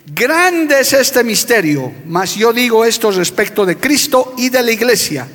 [0.05, 5.27] Grande es este misterio, mas yo digo esto respecto de Cristo y de la iglesia.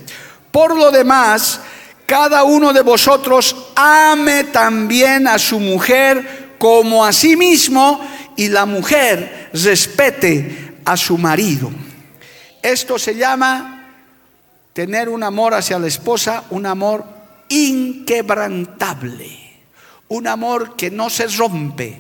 [0.53, 1.61] Por lo demás,
[2.07, 8.01] cada uno de vosotros ame también a su mujer como a sí mismo
[8.37, 11.71] y la mujer respete a su marido.
[12.63, 13.76] Esto se llama
[14.77, 17.03] tener un amor hacia la esposa, un amor
[17.49, 19.35] inquebrantable,
[20.09, 21.99] un amor que no se rompe,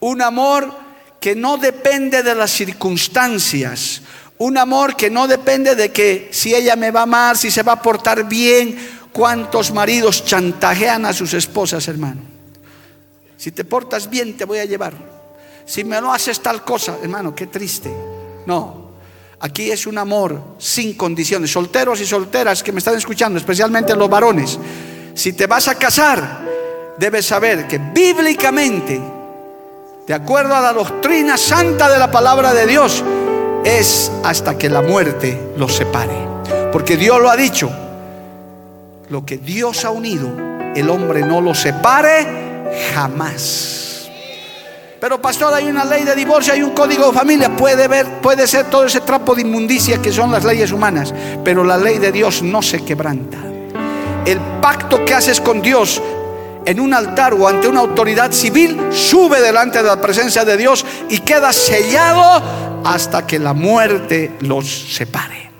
[0.00, 0.70] un amor
[1.18, 4.02] que no depende de las circunstancias,
[4.36, 7.62] un amor que no depende de que si ella me va a amar, si se
[7.62, 8.76] va a portar bien,
[9.12, 12.20] cuántos maridos chantajean a sus esposas, hermano.
[13.38, 14.92] Si te portas bien, te voy a llevar.
[15.64, 17.90] Si me lo haces tal cosa, hermano, qué triste.
[18.44, 18.89] No,
[19.40, 21.50] Aquí es un amor sin condiciones.
[21.50, 24.58] Solteros y solteras que me están escuchando, especialmente los varones,
[25.14, 26.40] si te vas a casar,
[26.98, 29.00] debes saber que bíblicamente,
[30.06, 33.02] de acuerdo a la doctrina santa de la palabra de Dios,
[33.64, 36.14] es hasta que la muerte los separe.
[36.70, 37.70] Porque Dios lo ha dicho,
[39.08, 40.28] lo que Dios ha unido,
[40.74, 42.62] el hombre no lo separe
[42.94, 43.89] jamás.
[45.00, 48.46] Pero pastor, hay una ley de divorcio, hay un código de familia, puede ver, puede
[48.46, 52.12] ser todo ese trapo de inmundicia que son las leyes humanas, pero la ley de
[52.12, 53.38] Dios no se quebranta.
[54.26, 56.02] El pacto que haces con Dios
[56.66, 60.84] en un altar o ante una autoridad civil sube delante de la presencia de Dios
[61.08, 62.42] y queda sellado
[62.84, 65.50] hasta que la muerte los separe.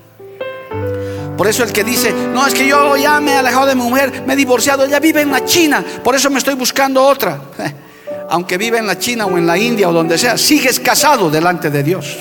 [1.35, 3.81] Por eso el que dice, no, es que yo ya me he alejado de mi
[3.81, 7.41] mujer, me he divorciado, ella vive en la China, por eso me estoy buscando otra.
[8.31, 11.69] Aunque vive en la China o en la India o donde sea, sigues casado delante
[11.69, 12.17] de Dios.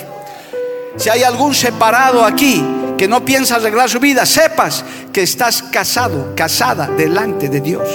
[0.97, 2.65] Si hay algún separado aquí
[2.99, 7.89] que no piensa arreglar su vida, sepas que estás casado, casada delante de Dios.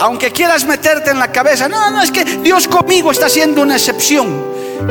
[0.00, 3.76] Aunque quieras meterte en la cabeza, no, no, es que Dios conmigo está haciendo una
[3.76, 4.28] excepción.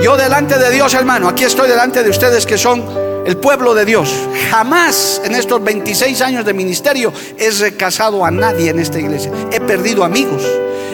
[0.01, 2.84] Yo delante de Dios, hermano, aquí estoy delante de ustedes que son
[3.28, 4.09] el pueblo de Dios.
[4.49, 9.32] Jamás en estos 26 años de ministerio he recasado a nadie en esta iglesia.
[9.51, 10.41] He perdido amigos.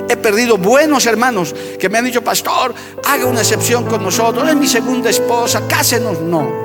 [0.09, 2.73] He perdido buenos hermanos que me han dicho, pastor,
[3.05, 4.47] haga una excepción con nosotros.
[4.47, 6.19] Es mi segunda esposa, cásenos.
[6.21, 6.63] No.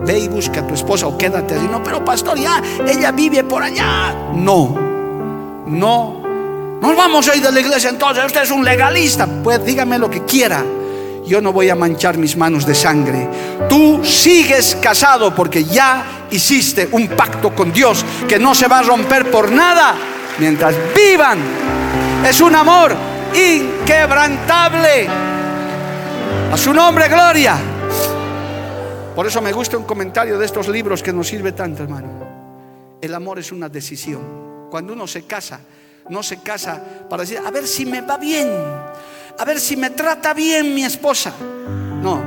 [0.00, 1.68] Ve y busca a tu esposa o quédate así.
[1.70, 4.14] No, pero pastor, ya, ella vive por allá.
[4.34, 6.20] No, no.
[6.80, 8.24] Nos vamos a ir de la iglesia entonces.
[8.24, 9.26] Usted es un legalista.
[9.26, 10.64] Pues dígame lo que quiera
[11.30, 13.28] yo no voy a manchar mis manos de sangre.
[13.68, 18.82] Tú sigues casado porque ya hiciste un pacto con Dios que no se va a
[18.82, 19.94] romper por nada
[20.40, 21.38] mientras vivan.
[22.26, 22.94] Es un amor
[23.34, 25.08] inquebrantable.
[26.52, 27.58] A su nombre, gloria.
[29.14, 32.08] Por eso me gusta un comentario de estos libros que nos sirve tanto, hermano.
[33.00, 34.68] El amor es una decisión.
[34.70, 35.60] Cuando uno se casa,
[36.08, 38.48] no se casa para decir, a ver si me va bien
[39.40, 41.32] a ver si me trata bien mi esposa.
[41.40, 42.22] No,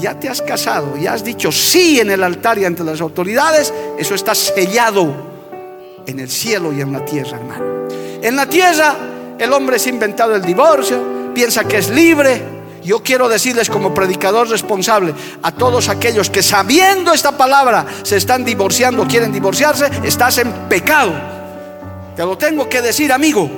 [0.00, 3.72] ya te has casado, ya has dicho sí en el altar y ante las autoridades,
[3.98, 5.14] eso está sellado
[6.06, 7.86] en el cielo y en la tierra, hermano.
[8.22, 8.94] En la tierra
[9.36, 12.40] el hombre se ha inventado el divorcio, piensa que es libre.
[12.84, 15.12] Yo quiero decirles como predicador responsable
[15.42, 21.12] a todos aquellos que sabiendo esta palabra se están divorciando, quieren divorciarse, estás en pecado.
[22.14, 23.50] Te lo tengo que decir, amigo.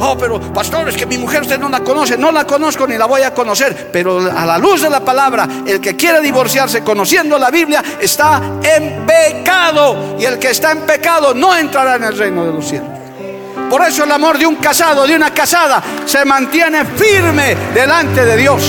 [0.00, 2.16] Oh, pero pastor, es que mi mujer usted no la conoce.
[2.16, 3.90] No la conozco ni la voy a conocer.
[3.92, 8.60] Pero a la luz de la palabra, el que quiere divorciarse conociendo la Biblia está
[8.62, 10.16] en pecado.
[10.20, 13.07] Y el que está en pecado no entrará en el reino de los cielos.
[13.68, 18.36] Por eso el amor de un casado, de una casada, se mantiene firme delante de
[18.36, 18.62] Dios.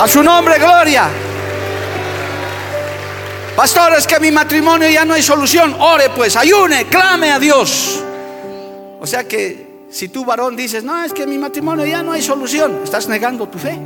[0.00, 1.08] A su nombre, gloria.
[3.54, 5.76] Pastor, es que mi matrimonio ya no hay solución.
[5.78, 8.02] Ore pues, ayune, clame a Dios.
[8.98, 12.22] O sea que si tú varón dices, no, es que mi matrimonio ya no hay
[12.22, 13.78] solución, estás negando tu fe.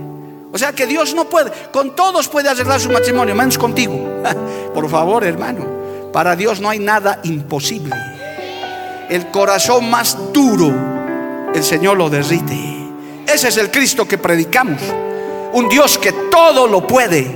[0.53, 4.23] O sea que Dios no puede, con todos puede arreglar su matrimonio, menos contigo.
[4.75, 5.67] Por favor, hermano,
[6.13, 8.14] para Dios no hay nada imposible.
[9.09, 10.73] El corazón más duro,
[11.55, 12.75] el Señor lo derrite.
[13.27, 14.81] Ese es el Cristo que predicamos.
[15.53, 17.27] Un Dios que todo lo puede.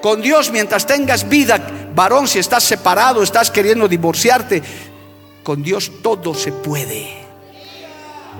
[0.00, 1.60] Con Dios, mientras tengas vida,
[1.94, 4.62] varón, si estás separado, estás queriendo divorciarte,
[5.42, 7.20] con Dios todo se puede.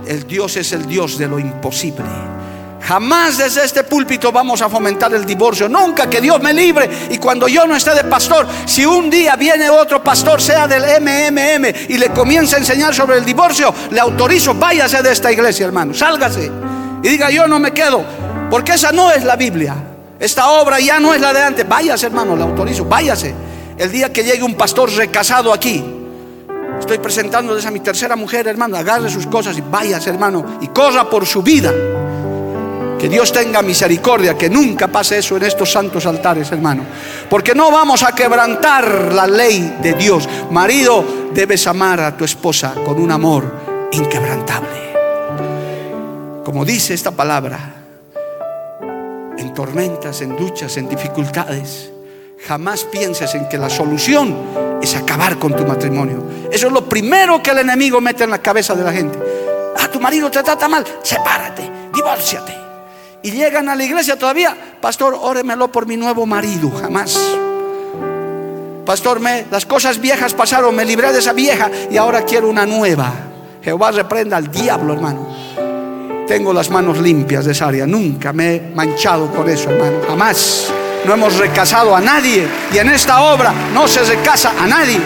[0.07, 2.05] El Dios es el Dios de lo imposible.
[2.83, 5.68] Jamás desde este púlpito vamos a fomentar el divorcio.
[5.68, 7.09] Nunca que Dios me libre.
[7.11, 10.83] Y cuando yo no esté de pastor, si un día viene otro pastor, sea del
[11.01, 15.66] MMM, y le comienza a enseñar sobre el divorcio, le autorizo, váyase de esta iglesia,
[15.66, 15.95] hermano.
[15.95, 16.51] Sálgase.
[17.03, 18.05] Y diga, yo no me quedo.
[18.51, 19.76] Porque esa no es la Biblia.
[20.18, 21.68] Esta obra ya no es la de antes.
[21.68, 23.35] Váyase, hermano, le autorizo, váyase.
[23.76, 25.97] El día que llegue un pastor recasado aquí,
[26.81, 28.76] Estoy presentándoles a mi tercera mujer, hermano.
[28.76, 31.70] Agarre sus cosas y váyase, hermano, y corra por su vida.
[33.01, 36.82] Que Dios tenga misericordia, que nunca pase eso en estos santos altares, hermano.
[37.30, 40.28] Porque no vamos a quebrantar la ley de Dios.
[40.51, 44.92] Marido, debes amar a tu esposa con un amor inquebrantable.
[46.44, 47.59] Como dice esta palabra,
[49.38, 51.90] en tormentas, en luchas, en dificultades,
[52.46, 54.36] jamás pienses en que la solución
[54.82, 56.22] es acabar con tu matrimonio.
[56.53, 59.18] Eso es lo primero que el enemigo mete en la cabeza de la gente.
[59.78, 61.62] Ah, tu marido te trata mal, sepárate,
[61.94, 62.60] divórciate.
[63.23, 67.18] Y llegan a la iglesia todavía, pastor, óremelo por mi nuevo marido, jamás.
[68.87, 72.64] Pastor, me, las cosas viejas pasaron, me libré de esa vieja y ahora quiero una
[72.64, 73.12] nueva.
[73.62, 75.29] Jehová reprenda al diablo, hermano.
[76.27, 80.73] Tengo las manos limpias de esa área, nunca me he manchado con eso, hermano, jamás.
[81.05, 82.49] no hemos recasado a nadie.
[82.73, 84.99] Y en esta obra no se recasa a nadie.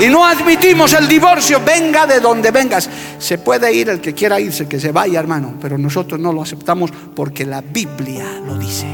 [0.00, 2.90] Y no admitimos el divorcio, venga de donde vengas.
[3.18, 6.42] Se puede ir el que quiera irse, que se vaya, hermano, pero nosotros no lo
[6.42, 8.86] aceptamos porque la Biblia lo dice.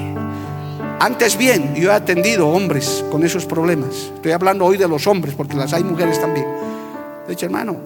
[1.00, 4.10] Antes bien, yo he atendido hombres con esos problemas.
[4.14, 6.46] Estoy hablando hoy de los hombres, porque las hay mujeres también.
[7.26, 7.78] De hecho, hermano,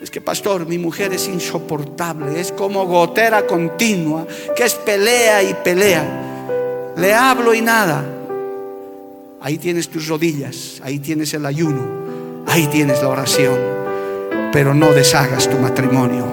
[0.00, 5.54] es que pastor, mi mujer es insoportable, es como gotera continua, que es pelea y
[5.54, 6.92] pelea.
[6.96, 8.04] Le hablo y nada.
[9.40, 12.05] Ahí tienes tus rodillas, ahí tienes el ayuno,
[12.56, 13.54] ahí tienes la oración.
[14.52, 16.26] Pero no deshagas tu matrimonio,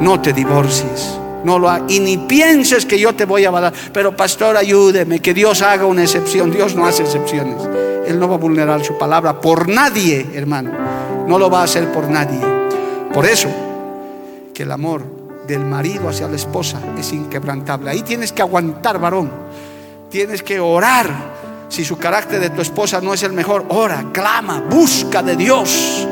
[0.00, 1.18] no te divorcies.
[1.44, 3.72] No lo y ni pienses que yo te voy a dar.
[3.92, 6.50] Pero pastor, ayúdeme, que Dios haga una excepción.
[6.50, 7.56] Dios no hace excepciones.
[8.06, 10.70] Él no va a vulnerar su palabra por nadie, hermano.
[11.28, 12.40] No lo va a hacer por nadie.
[13.12, 13.48] Por eso,
[14.54, 15.02] que el amor
[15.46, 17.90] del marido hacia la esposa es inquebrantable.
[17.90, 19.30] Ahí tienes que aguantar, varón.
[20.10, 21.33] Tienes que orar.
[21.74, 26.06] Si su carácter de tu esposa no es el mejor, ora, clama, busca de Dios.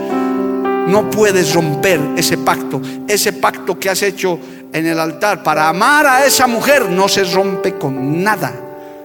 [0.89, 4.41] No puedes romper ese pacto, ese pacto que has hecho
[4.73, 8.53] en el altar para amar a esa mujer no se rompe con nada,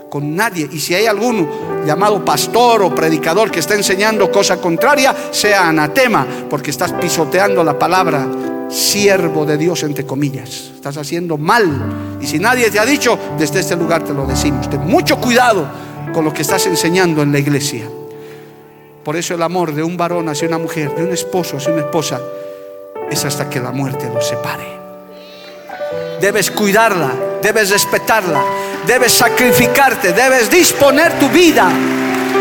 [0.09, 0.67] con nadie.
[0.71, 1.47] Y si hay alguno
[1.85, 7.77] llamado pastor o predicador que está enseñando cosa contraria, sea anatema, porque estás pisoteando la
[7.77, 8.27] palabra
[8.67, 10.71] siervo de Dios entre comillas.
[10.73, 12.17] Estás haciendo mal.
[12.19, 14.67] Y si nadie te ha dicho, desde este lugar te lo decimos.
[14.67, 17.85] Ten mucho cuidado con lo que estás enseñando en la iglesia.
[19.03, 21.83] Por eso el amor de un varón hacia una mujer, de un esposo hacia una
[21.83, 22.19] esposa,
[23.09, 24.67] es hasta que la muerte los separe.
[26.19, 28.43] Debes cuidarla, debes respetarla,
[28.85, 31.71] debes sacrificarte, debes disponer tu vida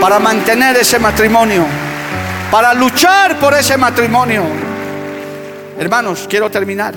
[0.00, 1.64] para mantener ese matrimonio,
[2.50, 4.42] para luchar por ese matrimonio.
[5.78, 6.94] Hermanos, quiero terminar.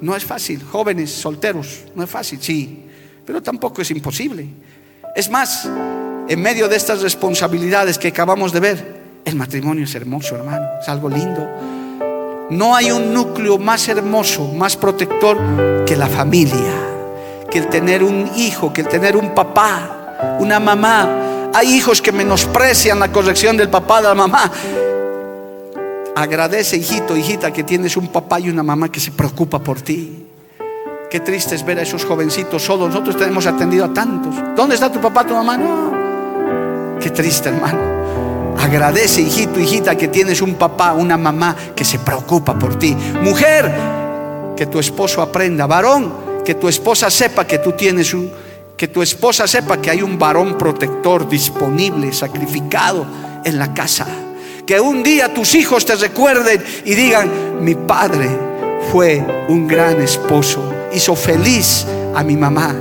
[0.00, 2.84] No es fácil, jóvenes, solteros, no es fácil, sí,
[3.26, 4.46] pero tampoco es imposible.
[5.14, 5.68] Es más,
[6.28, 10.88] en medio de estas responsabilidades que acabamos de ver, el matrimonio es hermoso, hermano, es
[10.88, 11.48] algo lindo.
[12.50, 15.38] No hay un núcleo más hermoso, más protector
[15.84, 16.72] que la familia,
[17.50, 21.50] que el tener un hijo, que el tener un papá, una mamá.
[21.54, 24.50] Hay hijos que menosprecian la corrección del papá, de la mamá.
[26.14, 30.27] Agradece, hijito, hijita, que tienes un papá y una mamá que se preocupa por ti.
[31.10, 32.88] Qué triste es ver a esos jovencitos solos.
[32.88, 34.34] Nosotros tenemos atendido a tantos.
[34.54, 35.56] ¿Dónde está tu papá, tu mamá?
[35.56, 36.98] No.
[37.00, 38.54] Qué triste, hermano.
[38.58, 42.94] Agradece, hijito, hijita, que tienes un papá, una mamá que se preocupa por ti.
[43.22, 43.72] Mujer,
[44.54, 45.66] que tu esposo aprenda.
[45.66, 46.12] Varón,
[46.44, 48.30] que tu esposa sepa que tú tienes un,
[48.76, 53.06] que tu esposa sepa que hay un varón protector disponible, sacrificado
[53.44, 54.06] en la casa.
[54.66, 58.47] Que un día tus hijos te recuerden y digan, mi padre
[58.90, 60.62] fue un gran esposo,
[60.92, 62.74] hizo feliz a mi mamá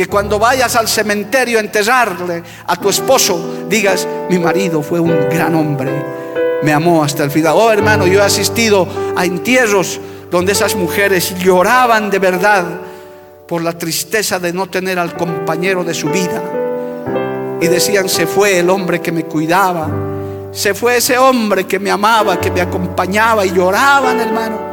[0.00, 5.28] que cuando vayas al cementerio a enterrarle a tu esposo, digas, mi marido fue un
[5.28, 5.90] gran hombre,
[6.62, 7.52] me amó hasta el final.
[7.54, 10.00] Oh hermano, yo he asistido a entierros
[10.30, 12.64] donde esas mujeres lloraban de verdad
[13.46, 16.42] por la tristeza de no tener al compañero de su vida.
[17.60, 19.86] Y decían, se fue el hombre que me cuidaba,
[20.50, 24.69] se fue ese hombre que me amaba, que me acompañaba y lloraban, hermano.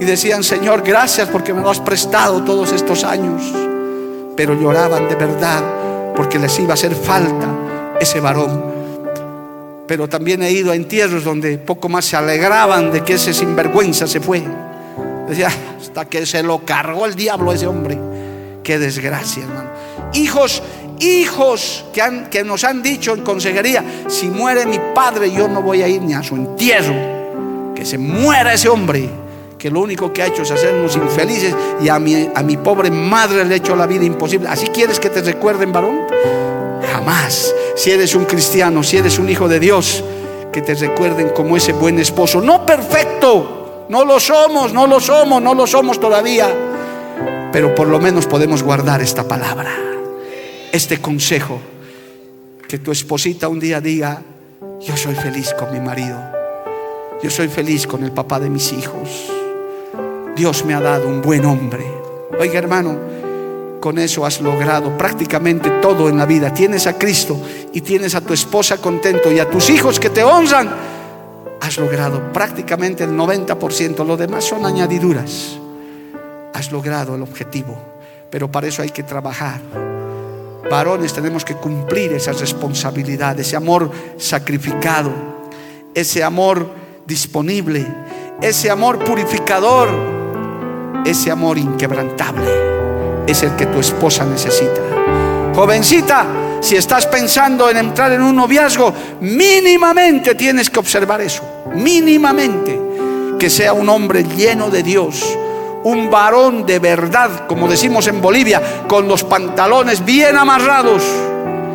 [0.00, 3.42] Y decían, Señor, gracias porque me lo has prestado todos estos años
[4.38, 8.62] pero lloraban de verdad porque les iba a hacer falta ese varón.
[9.88, 14.06] Pero también he ido a entierros donde poco más se alegraban de que ese sinvergüenza
[14.06, 14.44] se fue.
[15.28, 17.98] Decía, hasta que se lo cargó el diablo a ese hombre.
[18.62, 19.70] Qué desgracia, hermano.
[20.12, 20.62] Hijos,
[21.00, 25.62] hijos que, han, que nos han dicho en consejería, si muere mi padre yo no
[25.62, 27.74] voy a ir ni a su entierro.
[27.74, 29.10] Que se muera ese hombre
[29.58, 32.90] que lo único que ha hecho es hacernos infelices y a mi, a mi pobre
[32.90, 34.48] madre le ha hecho la vida imposible.
[34.48, 36.00] ¿Así quieres que te recuerden, varón?
[36.92, 37.54] Jamás.
[37.74, 40.04] Si eres un cristiano, si eres un hijo de Dios,
[40.52, 42.40] que te recuerden como ese buen esposo.
[42.40, 46.48] No perfecto, no lo somos, no lo somos, no lo somos todavía.
[47.52, 49.72] Pero por lo menos podemos guardar esta palabra,
[50.72, 51.60] este consejo.
[52.68, 54.22] Que tu esposita un día diga,
[54.80, 56.18] yo soy feliz con mi marido.
[57.22, 59.37] Yo soy feliz con el papá de mis hijos.
[60.38, 61.84] Dios me ha dado un buen hombre.
[62.38, 62.96] Oiga hermano,
[63.80, 66.54] con eso has logrado prácticamente todo en la vida.
[66.54, 67.36] Tienes a Cristo
[67.72, 70.70] y tienes a tu esposa contento y a tus hijos que te honran.
[71.60, 74.06] Has logrado prácticamente el 90%.
[74.06, 75.58] Lo demás son añadiduras.
[76.54, 77.76] Has logrado el objetivo.
[78.30, 79.60] Pero para eso hay que trabajar.
[80.70, 85.10] Varones tenemos que cumplir esas responsabilidades, ese amor sacrificado,
[85.92, 86.70] ese amor
[87.04, 87.84] disponible,
[88.40, 90.17] ese amor purificador
[91.04, 92.68] ese amor inquebrantable
[93.28, 94.80] es el que tu esposa necesita.
[95.54, 96.26] Jovencita,
[96.60, 101.42] si estás pensando en entrar en un noviazgo, mínimamente tienes que observar eso.
[101.74, 102.80] Mínimamente.
[103.38, 105.36] Que sea un hombre lleno de Dios.
[105.84, 111.02] Un varón de verdad, como decimos en Bolivia, con los pantalones bien amarrados.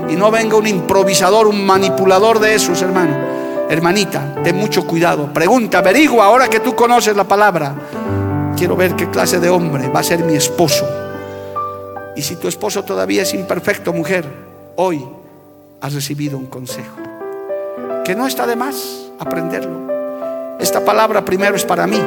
[0.10, 3.16] Y no venga un improvisador, un manipulador de esos, hermano.
[3.70, 5.32] Hermanita, ten mucho cuidado.
[5.32, 7.74] Pregunta, averigua ahora que tú conoces la palabra.
[8.64, 10.88] Quiero ver qué clase de hombre va a ser mi esposo.
[12.16, 14.24] Y si tu esposo todavía es imperfecto, mujer,
[14.78, 15.06] hoy
[15.82, 16.96] has recibido un consejo.
[18.06, 20.58] Que no está de más aprenderlo.
[20.62, 22.02] Esta palabra primero es para mí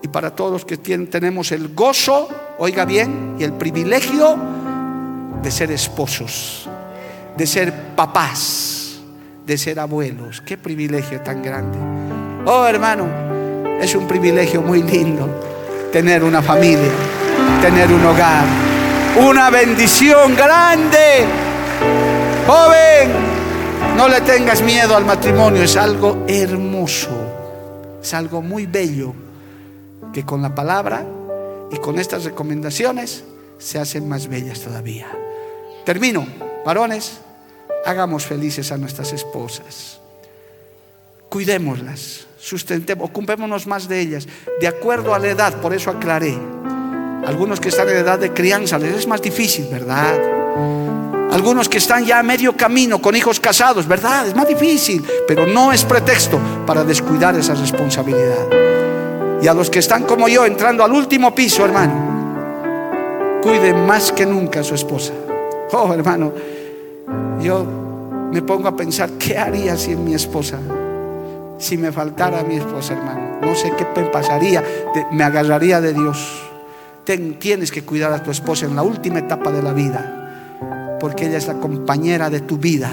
[0.00, 2.26] y para todos los que tenemos el gozo,
[2.56, 4.38] oiga bien, y el privilegio
[5.42, 6.70] de ser esposos,
[7.36, 8.98] de ser papás,
[9.44, 10.40] de ser abuelos.
[10.40, 11.76] Qué privilegio tan grande.
[12.46, 13.43] Oh hermano,
[13.80, 15.28] es un privilegio muy lindo
[15.92, 16.90] tener una familia,
[17.62, 18.44] tener un hogar,
[19.24, 21.24] una bendición grande.
[22.46, 23.10] Joven,
[23.96, 27.10] no le tengas miedo al matrimonio, es algo hermoso,
[28.02, 29.14] es algo muy bello
[30.12, 31.06] que con la palabra
[31.70, 33.24] y con estas recomendaciones
[33.58, 35.06] se hacen más bellas todavía.
[35.84, 36.26] Termino,
[36.66, 37.20] varones,
[37.86, 40.00] hagamos felices a nuestras esposas,
[41.34, 44.28] cuidémoslas, sustentemos, ocupémonos más de ellas,
[44.60, 46.38] de acuerdo a la edad, por eso aclaré.
[47.26, 50.14] Algunos que están en edad de crianza les es más difícil, ¿verdad?
[51.32, 54.28] Algunos que están ya a medio camino con hijos casados, ¿verdad?
[54.28, 58.46] Es más difícil, pero no es pretexto para descuidar esa responsabilidad.
[59.42, 64.24] Y a los que están como yo entrando al último piso, hermano, cuiden más que
[64.24, 65.12] nunca a su esposa.
[65.72, 66.32] Oh, hermano,
[67.42, 67.66] yo
[68.30, 70.60] me pongo a pensar, ¿qué haría si mi esposa,
[71.58, 73.38] si me faltara mi esposa, hermano?
[73.40, 74.62] No sé qué pasaría,
[75.12, 76.42] me agarraría de Dios.
[77.38, 81.38] tienes que cuidar a tu esposa en la última etapa de la vida, porque ella
[81.38, 82.90] es la compañera de tu vida,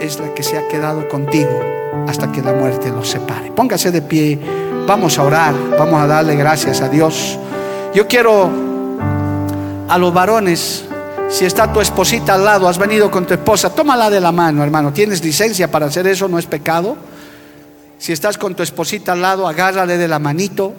[0.00, 1.60] es la que se ha quedado contigo
[2.06, 3.50] hasta que la muerte los separe.
[3.50, 4.38] Póngase de pie,
[4.86, 7.38] vamos a orar, vamos a darle gracias a Dios.
[7.94, 8.48] Yo quiero
[9.88, 10.84] a los varones,
[11.28, 14.62] si está tu esposita al lado, has venido con tu esposa, tómala de la mano,
[14.62, 14.92] hermano.
[14.92, 16.28] ¿Tienes licencia para hacer eso?
[16.28, 16.96] ¿No es pecado?
[18.00, 20.72] Si estás con tu esposita al lado, agárrale de la manito,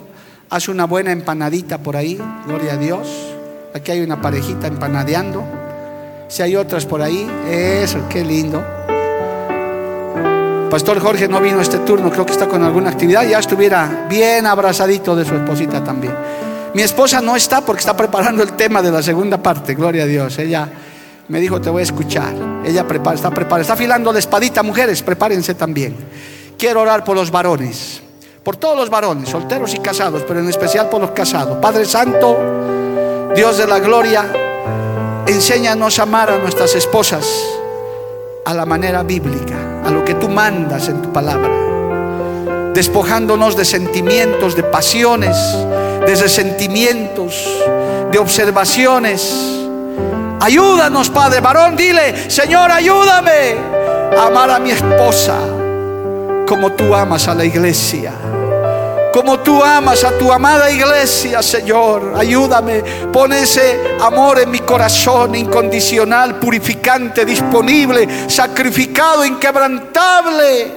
[0.50, 3.06] haz una buena empanadita por ahí, gloria a Dios.
[3.72, 5.44] Aquí hay una parejita empanadeando.
[6.26, 8.60] Si hay otras por ahí, eso, qué lindo.
[10.68, 14.44] Pastor Jorge no vino este turno, creo que está con alguna actividad, ya estuviera bien
[14.44, 16.14] abrazadito de su esposita también.
[16.74, 20.06] Mi esposa no está porque está preparando el tema de la segunda parte, gloria a
[20.06, 20.40] Dios.
[20.40, 20.68] Ella
[21.28, 22.34] me dijo, te voy a escuchar.
[22.64, 25.94] Ella prepara, está preparada, está afilando la espadita, mujeres, prepárense también.
[26.58, 28.00] Quiero orar por los varones,
[28.42, 31.58] por todos los varones, solteros y casados, pero en especial por los casados.
[31.58, 32.36] Padre Santo,
[33.34, 34.30] Dios de la gloria,
[35.26, 37.26] enséñanos a amar a nuestras esposas
[38.44, 41.50] a la manera bíblica, a lo que tú mandas en tu palabra,
[42.74, 45.36] despojándonos de sentimientos, de pasiones,
[46.06, 47.48] de resentimientos,
[48.10, 49.58] de observaciones.
[50.40, 53.54] Ayúdanos, Padre, varón, dile, Señor, ayúdame
[54.16, 55.38] a amar a mi esposa
[56.52, 58.12] como tú amas a la iglesia
[59.10, 62.14] como tú amas a tu amada iglesia, Señor.
[62.16, 62.82] Ayúdame,
[63.12, 70.72] pon ese amor en mi corazón incondicional, purificante, disponible, sacrificado, inquebrantable.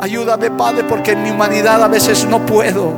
[0.00, 2.94] Ayúdame, Padre, porque en mi humanidad a veces no puedo.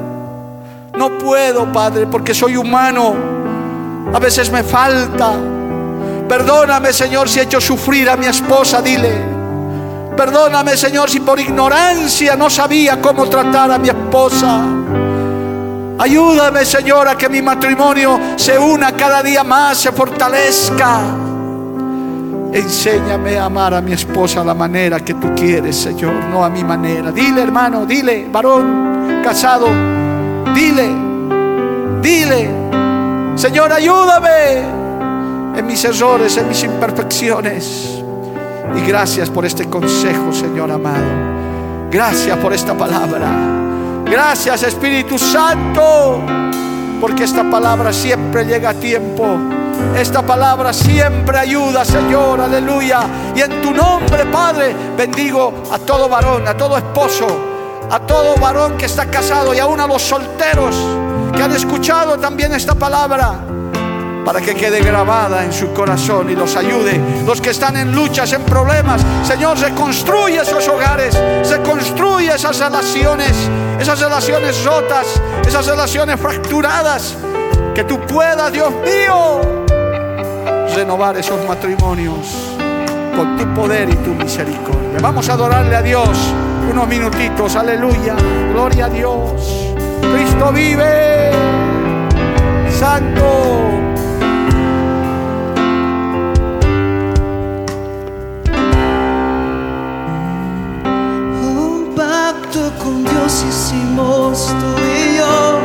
[0.97, 3.17] No puedo, Padre, porque soy humano.
[4.15, 5.33] A veces me falta.
[6.29, 9.42] Perdóname, Señor, si he hecho sufrir a mi esposa, dile.
[10.17, 14.61] Perdóname, Señor, si por ignorancia no sabía cómo tratar a mi esposa.
[15.99, 21.01] Ayúdame, Señor, a que mi matrimonio se una cada día más, se fortalezca.
[22.53, 26.51] Enséñame a amar a mi esposa a la manera que tú quieres, Señor, no a
[26.51, 27.11] mi manera.
[27.11, 29.69] Dile, hermano, dile, varón casado,
[30.55, 30.91] dile,
[32.03, 32.51] dile,
[33.37, 34.59] Señor, ayúdame
[35.57, 38.02] en mis errores, en mis imperfecciones.
[38.77, 41.33] Y gracias por este consejo, Señor amado.
[41.91, 43.29] Gracias por esta palabra.
[44.05, 46.21] Gracias, Espíritu Santo,
[47.01, 49.25] porque esta palabra siempre llega a tiempo.
[49.97, 53.03] Esta palabra siempre ayuda, Señor, aleluya.
[53.35, 57.27] Y en tu nombre, Padre, bendigo a todo varón, a todo esposo,
[57.91, 60.77] a todo varón que está casado y aún a los solteros
[61.35, 63.52] que han escuchado también esta palabra
[64.25, 67.01] para que quede grabada en su corazón y los ayude.
[67.27, 71.19] Los que están en luchas, en problemas, Señor, reconstruye esos hogares,
[71.49, 73.33] reconstruye esas relaciones,
[73.79, 75.07] esas relaciones rotas,
[75.47, 77.17] esas relaciones fracturadas.
[77.75, 79.41] Que tú puedas, Dios mío,
[80.75, 82.53] renovar esos matrimonios
[83.17, 84.99] con tu poder y tu misericordia.
[85.01, 86.09] Vamos a adorarle a Dios
[86.71, 88.15] unos minutitos, aleluya,
[88.53, 89.75] gloria a Dios.
[90.01, 91.31] Cristo vive,
[92.79, 93.82] santo.
[102.83, 105.59] Con Dios hicimos tú y yo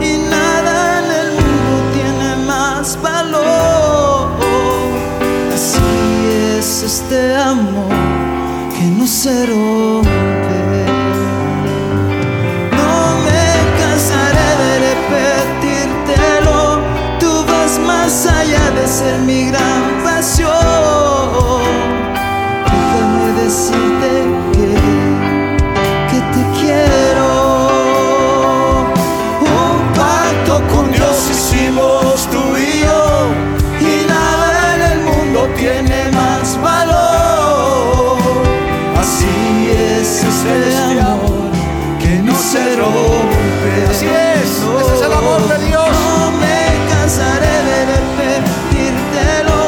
[0.00, 4.28] y nada en el mundo tiene más valor.
[5.54, 5.78] Así
[6.58, 7.92] es este amor
[8.76, 9.46] que no se
[40.28, 41.50] es este amor
[41.98, 43.72] que no se rompe.
[43.90, 44.50] Así es,
[44.80, 45.88] ese es el amor de Dios.
[45.88, 46.60] No me
[46.90, 49.60] cansaré de repetírtelo.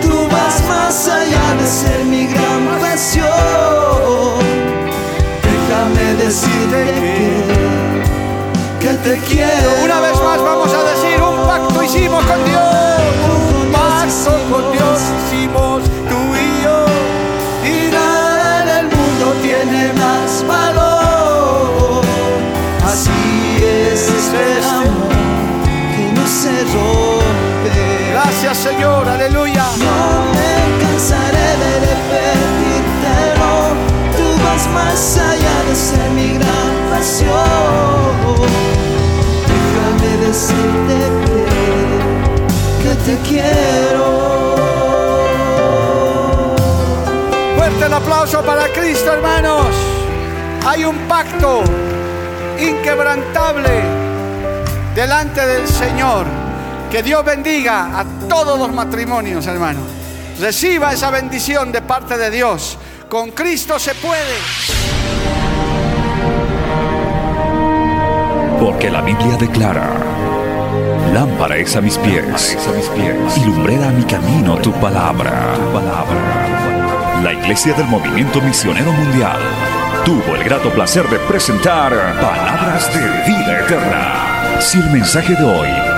[0.00, 3.28] Tú vas más allá de ser mi gran pasión.
[5.46, 6.84] Déjame decirte
[8.80, 9.84] que, que te quiero.
[9.84, 12.87] Una vez más vamos a decir, un pacto hicimos con Dios.
[28.68, 29.64] Señor, aleluya.
[29.78, 29.98] No
[30.34, 33.52] me cansaré de repetírtelo.
[34.14, 38.12] Tú vas más allá de ser mi gran pasión.
[39.48, 41.40] Déjame decirte que,
[42.82, 44.06] que te quiero.
[47.56, 49.68] Fuerte el aplauso para Cristo, hermanos.
[50.66, 51.62] Hay un pacto
[52.58, 53.82] inquebrantable
[54.94, 56.37] delante del Señor.
[56.90, 59.82] Que Dios bendiga a todos los matrimonios, hermanos.
[60.40, 62.78] Reciba esa bendición de parte de Dios.
[63.10, 64.36] Con Cristo se puede.
[68.58, 69.90] Porque la Biblia declara,
[71.12, 75.54] lámpara es a mis pies, a mis pies y lumbrera a mi camino tu palabra.
[75.56, 77.20] Tu palabra.
[77.22, 79.38] La Iglesia del Movimiento Misionero Mundial
[80.06, 84.60] tuvo el grato placer de presentar Palabras de Vida Eterna.
[84.60, 85.97] Si el mensaje de hoy